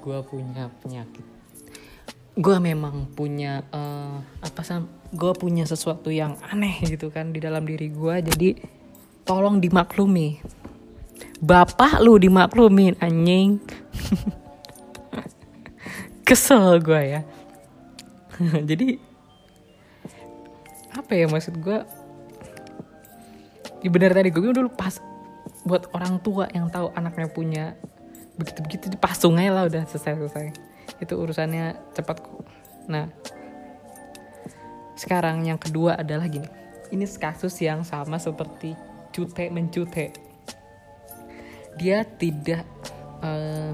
Gue 0.00 0.18
punya 0.24 0.72
penyakit. 0.80 1.26
Gue 2.38 2.56
memang 2.62 3.10
punya 3.12 3.66
uh, 3.74 4.22
apa 4.40 4.62
sih 4.62 4.78
gue 5.10 5.32
punya 5.34 5.66
sesuatu 5.66 6.12
yang 6.12 6.38
aneh 6.52 6.78
gitu 6.86 7.10
kan 7.10 7.34
di 7.34 7.42
dalam 7.42 7.66
diri 7.66 7.90
gue 7.90 8.14
jadi 8.30 8.48
tolong 9.26 9.60
dimaklumi. 9.60 10.38
Bapak 11.38 12.00
lu 12.00 12.18
dimaklumin 12.18 12.94
anjing. 13.02 13.58
Kesel 16.26 16.78
gue 16.84 17.02
ya. 17.02 17.22
Jadi 18.70 19.07
apa 21.08 21.16
ya 21.16 21.24
maksud 21.24 21.56
gue 21.64 21.88
di 23.80 23.88
benar 23.88 24.12
tadi 24.12 24.28
gue 24.28 24.52
dulu 24.52 24.68
pas 24.68 25.00
buat 25.64 25.88
orang 25.96 26.20
tua 26.20 26.52
yang 26.52 26.68
tahu 26.68 26.92
anaknya 26.92 27.32
punya 27.32 27.64
begitu 28.36 28.60
begitu 28.60 28.86
dipasung 28.92 29.40
aja 29.40 29.56
lah 29.56 29.64
udah 29.72 29.88
selesai 29.88 30.20
selesai 30.20 30.46
itu 31.00 31.14
urusannya 31.16 31.96
cepat 31.96 32.20
kok. 32.20 32.44
Nah 32.92 33.08
sekarang 35.00 35.48
yang 35.48 35.56
kedua 35.56 35.96
adalah 35.96 36.28
gini. 36.28 36.44
Ini 36.92 37.08
kasus 37.16 37.56
yang 37.64 37.88
sama 37.88 38.20
seperti 38.20 38.76
cute 39.16 39.48
mencute. 39.48 40.12
Dia 41.80 42.04
tidak 42.04 42.68
uh, 43.24 43.72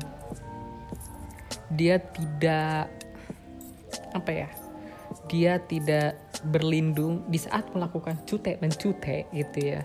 dia 1.74 1.98
tidak 1.98 2.86
apa 4.14 4.30
ya 4.30 4.48
dia 5.28 5.60
tidak 5.64 6.20
berlindung 6.44 7.24
di 7.28 7.40
saat 7.40 7.68
melakukan 7.72 8.20
cute 8.28 8.60
mencute 8.60 9.28
gitu 9.32 9.58
ya. 9.60 9.80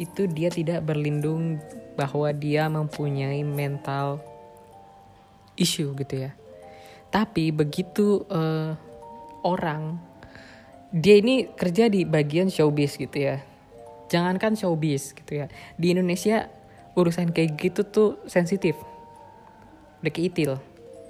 Itu 0.00 0.26
dia 0.26 0.50
tidak 0.50 0.82
berlindung 0.88 1.60
bahwa 1.94 2.32
dia 2.34 2.66
mempunyai 2.66 3.44
mental 3.46 4.18
issue 5.54 5.94
gitu 5.94 6.26
ya. 6.26 6.30
Tapi 7.14 7.54
begitu 7.54 8.26
uh, 8.26 8.74
orang 9.46 9.98
dia 10.94 11.18
ini 11.18 11.50
kerja 11.50 11.90
di 11.90 12.06
bagian 12.06 12.50
showbiz 12.50 12.98
gitu 12.98 13.18
ya. 13.18 13.42
Jangankan 14.10 14.54
showbiz 14.54 15.14
gitu 15.14 15.42
ya. 15.42 15.46
Di 15.78 15.94
Indonesia 15.94 16.50
urusan 16.94 17.34
kayak 17.34 17.58
gitu 17.58 17.82
tuh 17.86 18.10
sensitif. 18.30 18.78
Udah 20.02 20.12
keitil. 20.14 20.58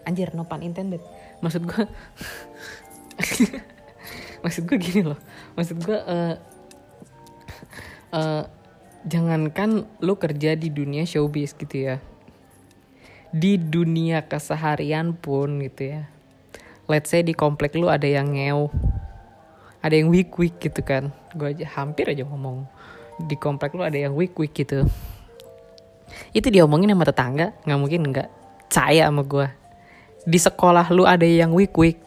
Anjir 0.05 0.33
no 0.37 0.45
pun 0.45 0.61
intended. 0.61 1.01
Maksud 1.41 1.69
gue 1.69 1.85
maksud 4.45 4.69
gue 4.69 4.79
gini 4.79 5.03
loh. 5.07 5.21
Maksud 5.57 5.77
gue 5.83 5.99
uh, 5.99 6.35
uh, 8.13 8.43
jangankan 9.07 9.87
lu 10.03 10.15
kerja 10.19 10.55
di 10.59 10.69
dunia 10.71 11.07
showbiz 11.07 11.55
gitu 11.57 11.95
ya. 11.95 11.97
Di 13.35 13.59
dunia 13.59 14.27
keseharian 14.27 15.15
pun 15.17 15.63
gitu 15.63 15.99
ya. 15.99 16.03
Let's 16.87 17.11
say 17.11 17.25
di 17.25 17.33
komplek 17.33 17.75
lu 17.75 17.89
ada 17.89 18.05
yang 18.05 18.37
ngeo 18.37 18.69
ada 19.85 20.01
yang 20.01 20.09
weak 20.09 20.33
weak 20.41 20.57
gitu 20.61 20.81
kan. 20.81 21.13
Gue 21.37 21.53
aja 21.53 21.67
hampir 21.77 22.09
aja 22.09 22.25
ngomong 22.25 22.65
di 23.29 23.37
komplek 23.37 23.77
lu 23.77 23.85
ada 23.85 23.97
yang 23.97 24.17
weak 24.17 24.33
weak 24.37 24.57
gitu. 24.57 24.87
Itu 26.37 26.49
dia 26.53 26.65
omongin 26.65 26.93
sama 26.93 27.05
tetangga 27.09 27.57
nggak 27.65 27.81
mungkin 27.81 28.01
nggak 28.13 28.29
saya 28.71 29.07
sama 29.07 29.23
gue 29.23 29.47
di 30.25 30.41
sekolah 30.41 30.89
lu 30.89 31.05
ada 31.05 31.29
yang 31.29 31.53
weak 31.53 31.77
weak 31.77 32.01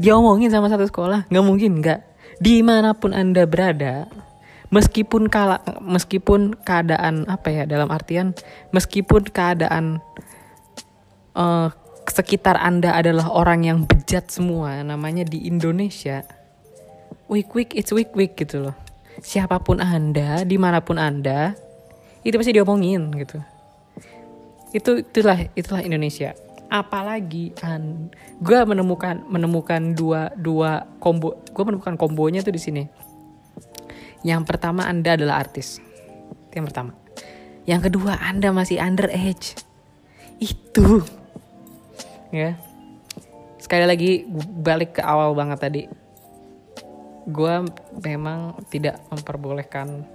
dia 0.00 0.16
omongin 0.16 0.50
sama 0.52 0.68
satu 0.68 0.86
sekolah? 0.86 1.28
Nggak 1.28 1.44
mungkin 1.44 1.70
nggak. 1.80 2.00
Di 2.40 2.64
mana 2.64 2.96
pun 2.96 3.12
anda 3.12 3.44
berada 3.44 4.08
meskipun 4.70 5.26
kala 5.26 5.60
meskipun 5.82 6.54
keadaan 6.62 7.26
apa 7.26 7.50
ya 7.50 7.64
dalam 7.66 7.90
artian 7.90 8.32
meskipun 8.70 9.26
keadaan 9.26 9.98
uh, 11.34 11.68
sekitar 12.06 12.54
anda 12.58 12.94
adalah 12.94 13.30
orang 13.34 13.66
yang 13.66 13.78
bejat 13.84 14.30
semua 14.30 14.82
namanya 14.86 15.26
di 15.26 15.46
Indonesia 15.46 16.22
week 17.30 17.50
week 17.54 17.74
it's 17.78 17.94
week 17.94 18.10
week 18.14 18.34
gitu 18.38 18.70
loh. 18.70 18.76
Siapa 19.20 19.60
pun 19.60 19.78
anda 19.78 20.42
di 20.48 20.56
mana 20.56 20.80
pun 20.80 20.96
anda 20.96 21.54
itu 22.26 22.34
pasti 22.34 22.56
diomongin 22.56 23.10
gitu. 23.14 23.38
Itu 24.74 25.02
itulah 25.02 25.50
itulah 25.54 25.82
Indonesia 25.82 26.34
apalagi 26.70 27.50
an 27.66 28.14
gue 28.38 28.60
menemukan 28.62 29.26
menemukan 29.26 29.92
dua 29.92 30.30
dua 30.38 30.86
combo 31.02 31.42
gue 31.50 31.64
menemukan 31.66 31.98
kombonya 31.98 32.40
tuh 32.46 32.54
di 32.54 32.62
sini. 32.62 32.82
Yang 34.22 34.42
pertama 34.46 34.86
anda 34.86 35.18
adalah 35.18 35.42
artis. 35.42 35.82
Yang 36.54 36.64
pertama. 36.72 36.92
Yang 37.66 37.90
kedua 37.90 38.20
anda 38.22 38.54
masih 38.54 38.78
under 38.78 39.10
age. 39.10 39.58
Itu. 40.38 41.02
Ya. 42.30 42.54
Sekali 43.58 43.84
lagi 43.90 44.10
balik 44.62 45.00
ke 45.00 45.02
awal 45.02 45.34
banget 45.34 45.58
tadi. 45.58 45.82
Gue 47.26 47.66
memang 48.06 48.60
tidak 48.70 49.02
memperbolehkan 49.10 50.06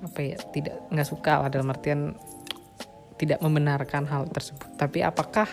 apa 0.00 0.18
ya 0.24 0.36
tidak 0.54 0.80
nggak 0.88 1.08
suka 1.08 1.44
lah 1.44 1.48
dalam 1.52 1.68
artian 1.68 2.16
tidak 3.20 3.44
membenarkan 3.44 4.08
hal 4.08 4.24
tersebut. 4.32 4.80
Tapi 4.80 5.04
apakah 5.04 5.44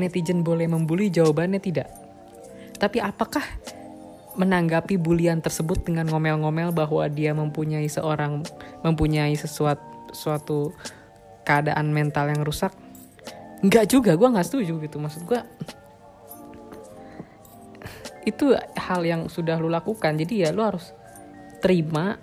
netizen 0.00 0.40
boleh 0.40 0.64
membuli? 0.64 1.12
Jawabannya 1.12 1.60
tidak. 1.60 1.92
Tapi 2.80 3.04
apakah 3.04 3.44
menanggapi 4.40 4.96
bulian 4.96 5.44
tersebut 5.44 5.84
dengan 5.84 6.08
ngomel-ngomel 6.08 6.72
bahwa 6.72 7.04
dia 7.12 7.36
mempunyai 7.36 7.84
seorang 7.90 8.40
mempunyai 8.80 9.36
sesuatu 9.36 9.84
suatu 10.16 10.72
keadaan 11.44 11.92
mental 11.92 12.32
yang 12.32 12.40
rusak? 12.40 12.72
Enggak 13.60 13.92
juga, 13.92 14.16
gue 14.16 14.28
nggak 14.32 14.48
setuju 14.48 14.80
gitu. 14.80 14.96
Maksud 14.96 15.28
gue 15.28 15.40
itu 18.24 18.56
hal 18.80 19.04
yang 19.04 19.28
sudah 19.28 19.60
lu 19.60 19.68
lakukan. 19.68 20.16
Jadi 20.16 20.48
ya 20.48 20.56
lu 20.56 20.64
harus 20.64 20.96
terima 21.60 22.16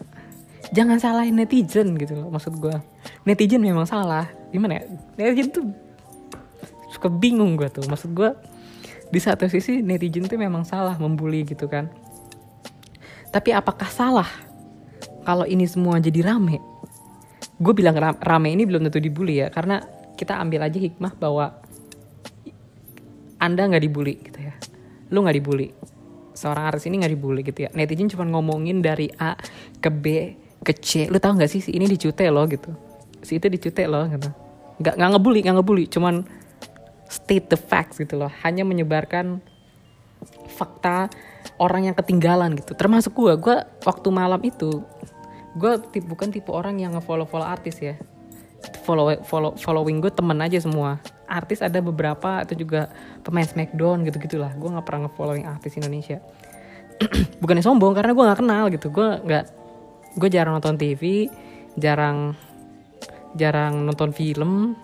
jangan 0.72 0.98
salahin 0.98 1.36
netizen 1.36 1.94
gitu 2.00 2.18
loh 2.18 2.32
maksud 2.32 2.58
gue 2.58 2.76
netizen 3.28 3.62
memang 3.62 3.86
salah 3.86 4.32
gimana 4.56 4.80
ya? 4.80 4.84
Netizen 5.20 5.52
tuh 5.52 5.66
suka 6.96 7.12
bingung 7.12 7.60
gue 7.60 7.68
tuh. 7.68 7.84
Maksud 7.86 8.16
gue 8.16 8.32
di 9.12 9.20
satu 9.20 9.46
sisi 9.52 9.84
netizen 9.84 10.26
tuh 10.32 10.40
memang 10.40 10.64
salah 10.64 10.96
membuli 10.96 11.44
gitu 11.44 11.68
kan. 11.68 11.92
Tapi 13.30 13.52
apakah 13.52 13.92
salah 13.92 14.30
kalau 15.28 15.44
ini 15.44 15.68
semua 15.68 16.00
jadi 16.00 16.32
rame? 16.32 16.64
Gue 17.60 17.76
bilang 17.76 18.00
rame 18.00 18.56
ini 18.56 18.64
belum 18.64 18.88
tentu 18.88 19.04
dibully 19.04 19.44
ya 19.44 19.52
karena 19.52 19.84
kita 20.16 20.40
ambil 20.40 20.64
aja 20.64 20.80
hikmah 20.80 21.14
bahwa 21.20 21.60
anda 23.44 23.68
nggak 23.68 23.84
dibully 23.84 24.16
gitu 24.24 24.40
ya. 24.40 24.56
Lu 25.12 25.22
nggak 25.22 25.36
dibully. 25.36 25.70
Seorang 26.36 26.72
artis 26.72 26.88
ini 26.88 27.04
nggak 27.04 27.14
dibully 27.16 27.42
gitu 27.44 27.68
ya. 27.68 27.70
Netizen 27.76 28.08
cuma 28.08 28.24
ngomongin 28.24 28.80
dari 28.80 29.12
A 29.20 29.36
ke 29.84 29.92
B 29.92 30.06
ke 30.64 30.72
C. 30.76 31.12
Lu 31.12 31.20
tau 31.20 31.36
gak 31.36 31.52
sih 31.52 31.60
si 31.60 31.76
ini 31.76 31.86
dicute 31.86 32.24
loh 32.32 32.48
gitu. 32.48 32.72
Si 33.20 33.36
itu 33.38 33.48
dicute 33.52 33.84
loh 33.86 34.08
gitu 34.08 34.45
nggak 34.80 34.96
nggak 34.96 35.10
ngebully 35.16 35.40
nggak 35.44 35.56
ngebully. 35.62 35.86
Cuman 35.88 36.26
state 37.08 37.48
the 37.52 37.60
facts 37.60 38.02
gitu 38.02 38.20
loh. 38.20 38.32
Hanya 38.44 38.68
menyebarkan 38.68 39.40
fakta 40.52 41.12
orang 41.62 41.92
yang 41.92 41.96
ketinggalan 41.96 42.56
gitu. 42.58 42.76
Termasuk 42.76 43.16
gue 43.16 43.34
gue 43.38 43.58
waktu 43.86 44.08
malam 44.10 44.42
itu 44.44 44.84
gue 45.56 45.74
tipe, 45.96 46.04
bukan 46.04 46.36
tipe 46.36 46.52
orang 46.52 46.76
yang 46.84 46.98
ngefollow 46.98 47.28
follow 47.28 47.48
artis 47.48 47.80
ya. 47.80 47.96
Follow 48.84 49.14
follow 49.26 49.54
following 49.56 50.02
gue 50.04 50.12
temen 50.12 50.38
aja 50.42 50.60
semua. 50.60 51.00
Artis 51.26 51.64
ada 51.64 51.82
beberapa 51.82 52.42
atau 52.42 52.54
juga 52.54 52.92
pemain 53.26 53.46
Smackdown 53.46 54.06
gitu 54.06 54.22
gitulah 54.22 54.54
gue 54.54 54.70
nggak 54.70 54.86
pernah 54.86 55.08
ngefollowing 55.08 55.46
artis 55.48 55.78
Indonesia. 55.80 56.20
Bukannya 57.42 57.64
sombong 57.66 57.94
karena 57.96 58.12
gue 58.14 58.24
nggak 58.26 58.40
kenal 58.42 58.66
gitu. 58.74 58.88
Gue 58.92 59.20
nggak 59.24 59.46
gue 60.16 60.30
jarang 60.32 60.58
nonton 60.58 60.80
TV 60.80 61.28
jarang 61.76 62.36
jarang 63.36 63.84
nonton 63.84 64.16
film. 64.16 64.80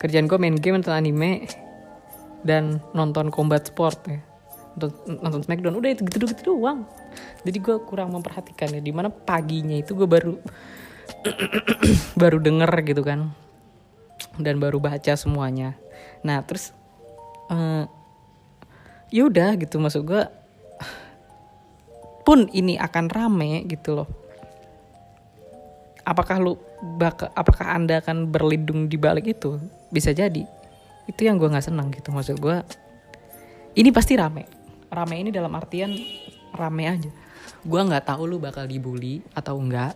Kerjaan 0.00 0.28
gue 0.28 0.38
main 0.40 0.56
game 0.56 0.80
nonton 0.80 0.96
anime 0.96 1.48
dan 2.44 2.80
nonton 2.96 3.32
combat 3.32 3.64
sport 3.68 4.00
ya. 4.08 4.20
Nonton, 4.76 4.92
nonton 5.20 5.40
Smackdown. 5.44 5.76
Udah 5.76 5.90
itu 5.92 6.04
gitu 6.08 6.24
gitu 6.28 6.56
doang. 6.56 6.88
Jadi 7.44 7.58
gue 7.60 7.76
kurang 7.84 8.12
memperhatikan 8.16 8.72
ya 8.72 8.80
di 8.80 8.92
mana 8.92 9.12
paginya 9.12 9.76
itu 9.76 9.96
gue 9.96 10.08
baru 10.08 10.36
baru 12.20 12.38
denger 12.40 12.70
gitu 12.84 13.02
kan. 13.04 13.32
Dan 14.40 14.60
baru 14.60 14.80
baca 14.80 15.12
semuanya. 15.16 15.76
Nah 16.24 16.40
terus 16.44 16.72
uh, 17.52 17.84
ya 19.12 19.28
udah 19.28 19.56
gitu. 19.60 19.76
Maksud 19.76 20.04
gue 20.04 20.22
pun 22.24 22.48
ini 22.56 22.80
akan 22.80 23.12
rame 23.12 23.68
gitu 23.68 24.00
loh 24.00 24.08
apakah 26.10 26.42
lu 26.42 26.58
bak 26.98 27.30
apakah 27.38 27.78
anda 27.78 28.02
akan 28.02 28.26
berlindung 28.26 28.90
di 28.90 28.98
balik 28.98 29.30
itu? 29.30 29.62
Bisa 29.94 30.10
jadi. 30.10 30.42
Itu 31.06 31.22
yang 31.22 31.38
gue 31.38 31.46
nggak 31.46 31.70
senang 31.70 31.94
gitu 31.94 32.10
maksud 32.10 32.42
gue 32.42 32.58
ini 33.78 33.94
pasti 33.94 34.18
rame. 34.18 34.50
Rame 34.90 35.14
ini 35.22 35.30
dalam 35.30 35.54
artian 35.54 35.94
rame 36.50 36.84
aja. 36.90 37.10
Gue 37.62 37.78
nggak 37.78 38.10
tahu 38.10 38.26
lu 38.26 38.42
bakal 38.42 38.66
dibully 38.66 39.22
atau 39.38 39.54
enggak. 39.62 39.94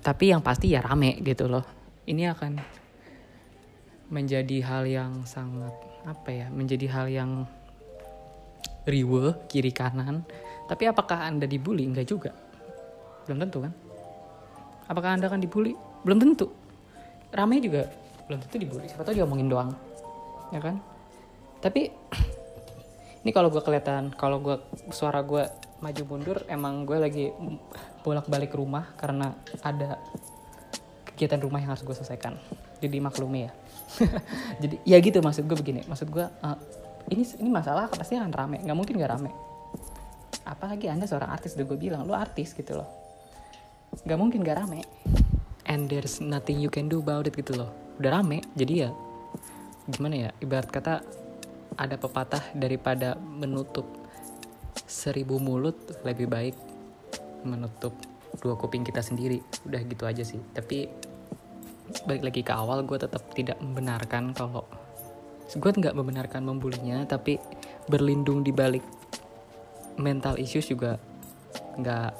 Tapi 0.00 0.32
yang 0.32 0.40
pasti 0.40 0.72
ya 0.72 0.80
rame 0.80 1.20
gitu 1.20 1.44
loh. 1.44 1.66
Ini 2.08 2.32
akan 2.32 2.52
menjadi 4.08 4.62
hal 4.64 4.86
yang 4.88 5.12
sangat 5.28 5.74
apa 6.06 6.30
ya 6.30 6.46
menjadi 6.48 6.86
hal 6.88 7.06
yang 7.12 7.30
riwe 8.88 9.36
kiri 9.52 9.74
kanan. 9.76 10.24
Tapi 10.70 10.88
apakah 10.88 11.28
anda 11.28 11.44
dibully? 11.44 11.84
Enggak 11.84 12.08
juga. 12.08 12.32
Belum 13.26 13.42
tentu 13.42 13.60
kan 13.60 13.85
apakah 14.86 15.18
anda 15.18 15.26
akan 15.26 15.42
dibully? 15.42 15.74
Belum 16.06 16.18
tentu. 16.18 16.50
Ramai 17.34 17.58
juga. 17.62 17.90
Belum 18.30 18.38
tentu 18.42 18.56
dibully. 18.58 18.86
Siapa 18.86 19.02
tahu 19.02 19.14
dia 19.18 19.26
omongin 19.26 19.50
doang. 19.50 19.70
Ya 20.54 20.62
kan? 20.62 20.78
Tapi 21.62 21.90
ini 23.22 23.30
kalau 23.34 23.50
gue 23.50 23.62
kelihatan 23.62 24.14
kalau 24.14 24.38
gue 24.38 24.56
suara 24.94 25.22
gue 25.22 25.46
maju 25.82 26.02
mundur 26.08 26.38
emang 26.48 26.88
gue 26.88 26.96
lagi 26.96 27.24
bolak 28.00 28.30
balik 28.30 28.56
rumah 28.56 28.96
karena 28.96 29.36
ada 29.60 30.00
kegiatan 31.12 31.42
rumah 31.42 31.60
yang 31.60 31.74
harus 31.74 31.82
gue 31.82 31.94
selesaikan. 31.94 32.38
Jadi 32.78 32.96
maklumi 33.02 33.50
ya. 33.50 33.52
Jadi 34.62 34.76
ya 34.86 34.96
gitu 35.02 35.18
maksud 35.18 35.44
gue 35.46 35.58
begini. 35.58 35.82
Maksud 35.86 36.08
gue 36.10 36.22
uh, 36.22 36.58
ini 37.10 37.22
ini 37.42 37.50
masalah 37.50 37.90
pasti 37.90 38.14
akan 38.14 38.30
rame. 38.30 38.62
Nggak 38.62 38.76
mungkin 38.78 38.94
nggak 39.02 39.12
rame. 39.18 39.30
Apalagi 40.46 40.86
anda 40.86 41.10
seorang 41.10 41.34
artis 41.34 41.58
udah 41.58 41.66
gue 41.66 41.78
bilang 41.78 42.06
lu 42.06 42.14
artis 42.14 42.54
gitu 42.54 42.78
loh 42.78 43.05
nggak 44.04 44.18
mungkin 44.18 44.44
gak 44.44 44.60
rame. 44.60 44.84
And 45.66 45.90
there's 45.90 46.22
nothing 46.22 46.60
you 46.60 46.70
can 46.70 46.90
do 46.90 47.00
about 47.00 47.26
it 47.26 47.34
gitu 47.34 47.56
loh. 47.56 47.70
Udah 47.96 48.20
rame 48.20 48.44
jadi 48.52 48.88
ya 48.88 48.90
gimana 49.86 50.28
ya? 50.28 50.30
Ibarat 50.42 50.68
kata 50.68 51.00
ada 51.78 51.96
pepatah 51.96 52.42
daripada 52.52 53.14
menutup 53.16 53.86
seribu 54.86 55.38
mulut 55.40 55.76
lebih 56.02 56.26
baik 56.26 56.56
menutup 57.46 57.94
dua 58.42 58.58
kuping 58.58 58.82
kita 58.82 59.00
sendiri. 59.00 59.40
Udah 59.64 59.80
gitu 59.86 60.04
aja 60.04 60.22
sih. 60.26 60.42
Tapi 60.52 60.90
balik 62.06 62.22
lagi 62.26 62.42
ke 62.42 62.52
awal 62.52 62.82
gue 62.82 62.98
tetap 62.98 63.22
tidak 63.30 63.58
membenarkan 63.62 64.34
kalau 64.34 64.66
gue 65.46 65.70
nggak 65.70 65.94
membenarkan 65.94 66.42
membulinya 66.42 67.06
tapi 67.06 67.38
berlindung 67.86 68.42
di 68.42 68.50
balik 68.50 68.82
mental 69.94 70.34
issues 70.42 70.66
juga 70.66 70.98
nggak 71.78 72.10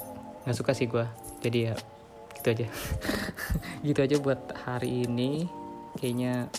nggak 0.47 0.55
suka 0.55 0.71
sih 0.71 0.87
gue 0.87 1.03
jadi 1.47 1.59
ya 1.71 1.75
gitu 2.37 2.47
aja. 2.53 2.67
Gitu 3.87 3.99
aja 4.03 4.15
buat 4.21 4.41
hari 4.67 5.07
ini. 5.09 5.49
Kayaknya 5.97 6.51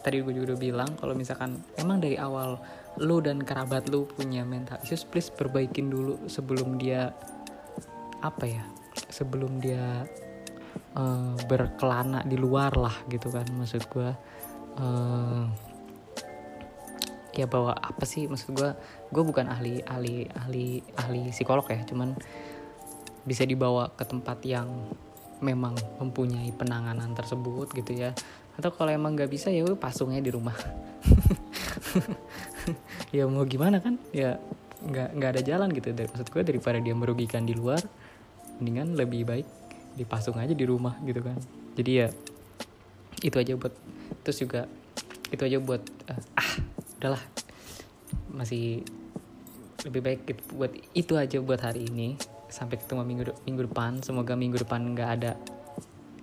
tadi 0.00 0.24
gue 0.24 0.32
juga 0.32 0.54
udah 0.54 0.60
bilang 0.60 0.90
kalau 0.96 1.12
misalkan 1.12 1.60
emang 1.76 2.00
dari 2.00 2.16
awal 2.16 2.56
lu 2.96 3.20
dan 3.20 3.44
kerabat 3.44 3.92
lu 3.92 4.08
punya 4.08 4.42
mental 4.42 4.80
issues 4.80 5.04
please 5.04 5.28
perbaikin 5.28 5.92
dulu 5.92 6.16
sebelum 6.26 6.80
dia 6.80 7.12
apa 8.24 8.44
ya 8.48 8.64
sebelum 9.12 9.60
dia 9.60 10.08
uh, 10.96 11.36
berkelana 11.44 12.24
di 12.24 12.40
luar 12.40 12.72
lah 12.74 12.96
gitu 13.12 13.28
kan 13.28 13.44
maksud 13.52 13.84
gue 13.92 14.10
uh, 14.80 15.44
ya 17.34 17.46
bawa 17.46 17.72
apa 17.78 18.04
sih? 18.04 18.26
Maksud 18.26 18.52
gue 18.56 18.70
gue 19.10 19.22
bukan 19.22 19.46
ahli 19.48 19.80
ahli 19.86 20.26
ahli 20.34 20.82
ahli 20.98 21.30
psikolog 21.30 21.64
ya 21.70 21.82
cuman 21.86 22.14
bisa 23.24 23.44
dibawa 23.44 23.92
ke 23.92 24.04
tempat 24.04 24.40
yang 24.44 24.68
memang 25.40 25.72
mempunyai 25.96 26.52
penanganan 26.52 27.16
tersebut 27.16 27.72
gitu 27.72 27.96
ya. 27.96 28.12
Atau 28.56 28.72
kalau 28.76 28.92
emang 28.92 29.16
nggak 29.16 29.30
bisa 29.32 29.48
ya 29.48 29.64
pasungnya 29.76 30.20
di 30.20 30.30
rumah. 30.32 30.56
Ya 33.10 33.26
mau 33.26 33.42
gimana 33.42 33.82
kan? 33.82 33.98
Ya 34.14 34.38
nggak 34.86 35.08
nggak 35.18 35.30
ada 35.34 35.42
jalan 35.42 35.68
gitu. 35.74 35.90
Dari 35.90 36.06
maksud 36.06 36.30
gue 36.30 36.42
daripada 36.46 36.78
dia 36.78 36.94
merugikan 36.94 37.42
di 37.42 37.58
luar 37.58 37.82
mendingan 38.62 38.94
lebih 38.94 39.26
baik 39.26 39.48
dipasung 39.98 40.38
aja 40.38 40.54
di 40.54 40.62
rumah 40.62 40.94
gitu 41.02 41.18
kan. 41.18 41.34
Jadi 41.74 41.90
ya 41.90 42.08
itu 43.26 43.36
aja 43.36 43.58
buat 43.58 43.74
terus 44.22 44.38
juga 44.38 44.70
itu 45.34 45.42
aja 45.42 45.58
buat 45.58 45.82
uh, 46.06 46.38
ah 46.38 46.50
udahlah. 47.02 47.22
Masih 48.30 48.86
lebih 49.82 50.00
baik 50.04 50.20
gitu, 50.28 50.42
buat 50.54 50.72
itu 50.94 51.18
aja 51.18 51.42
buat 51.42 51.58
hari 51.58 51.88
ini 51.88 52.14
sampai 52.50 52.76
ketemu 52.76 53.02
minggu 53.06 53.22
de 53.30 53.34
minggu 53.46 53.70
depan. 53.70 54.02
Semoga 54.02 54.34
minggu 54.34 54.60
depan 54.60 54.92
nggak 54.94 55.10
ada 55.20 55.32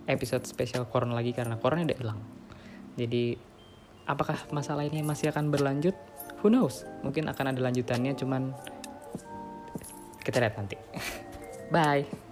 episode 0.08 0.44
spesial 0.48 0.88
corona 0.88 1.16
lagi 1.16 1.32
karena 1.32 1.56
corona 1.60 1.88
udah 1.88 1.98
hilang. 1.98 2.20
Jadi 3.00 3.36
apakah 4.08 4.38
masalah 4.52 4.88
ini 4.88 5.04
masih 5.04 5.32
akan 5.32 5.50
berlanjut? 5.50 5.96
Who 6.44 6.54
knows? 6.54 6.86
Mungkin 7.02 7.28
akan 7.32 7.56
ada 7.56 7.60
lanjutannya 7.60 8.14
cuman 8.16 8.54
kita 10.22 10.44
lihat 10.44 10.56
nanti. 10.60 10.78
Bye 11.74 12.27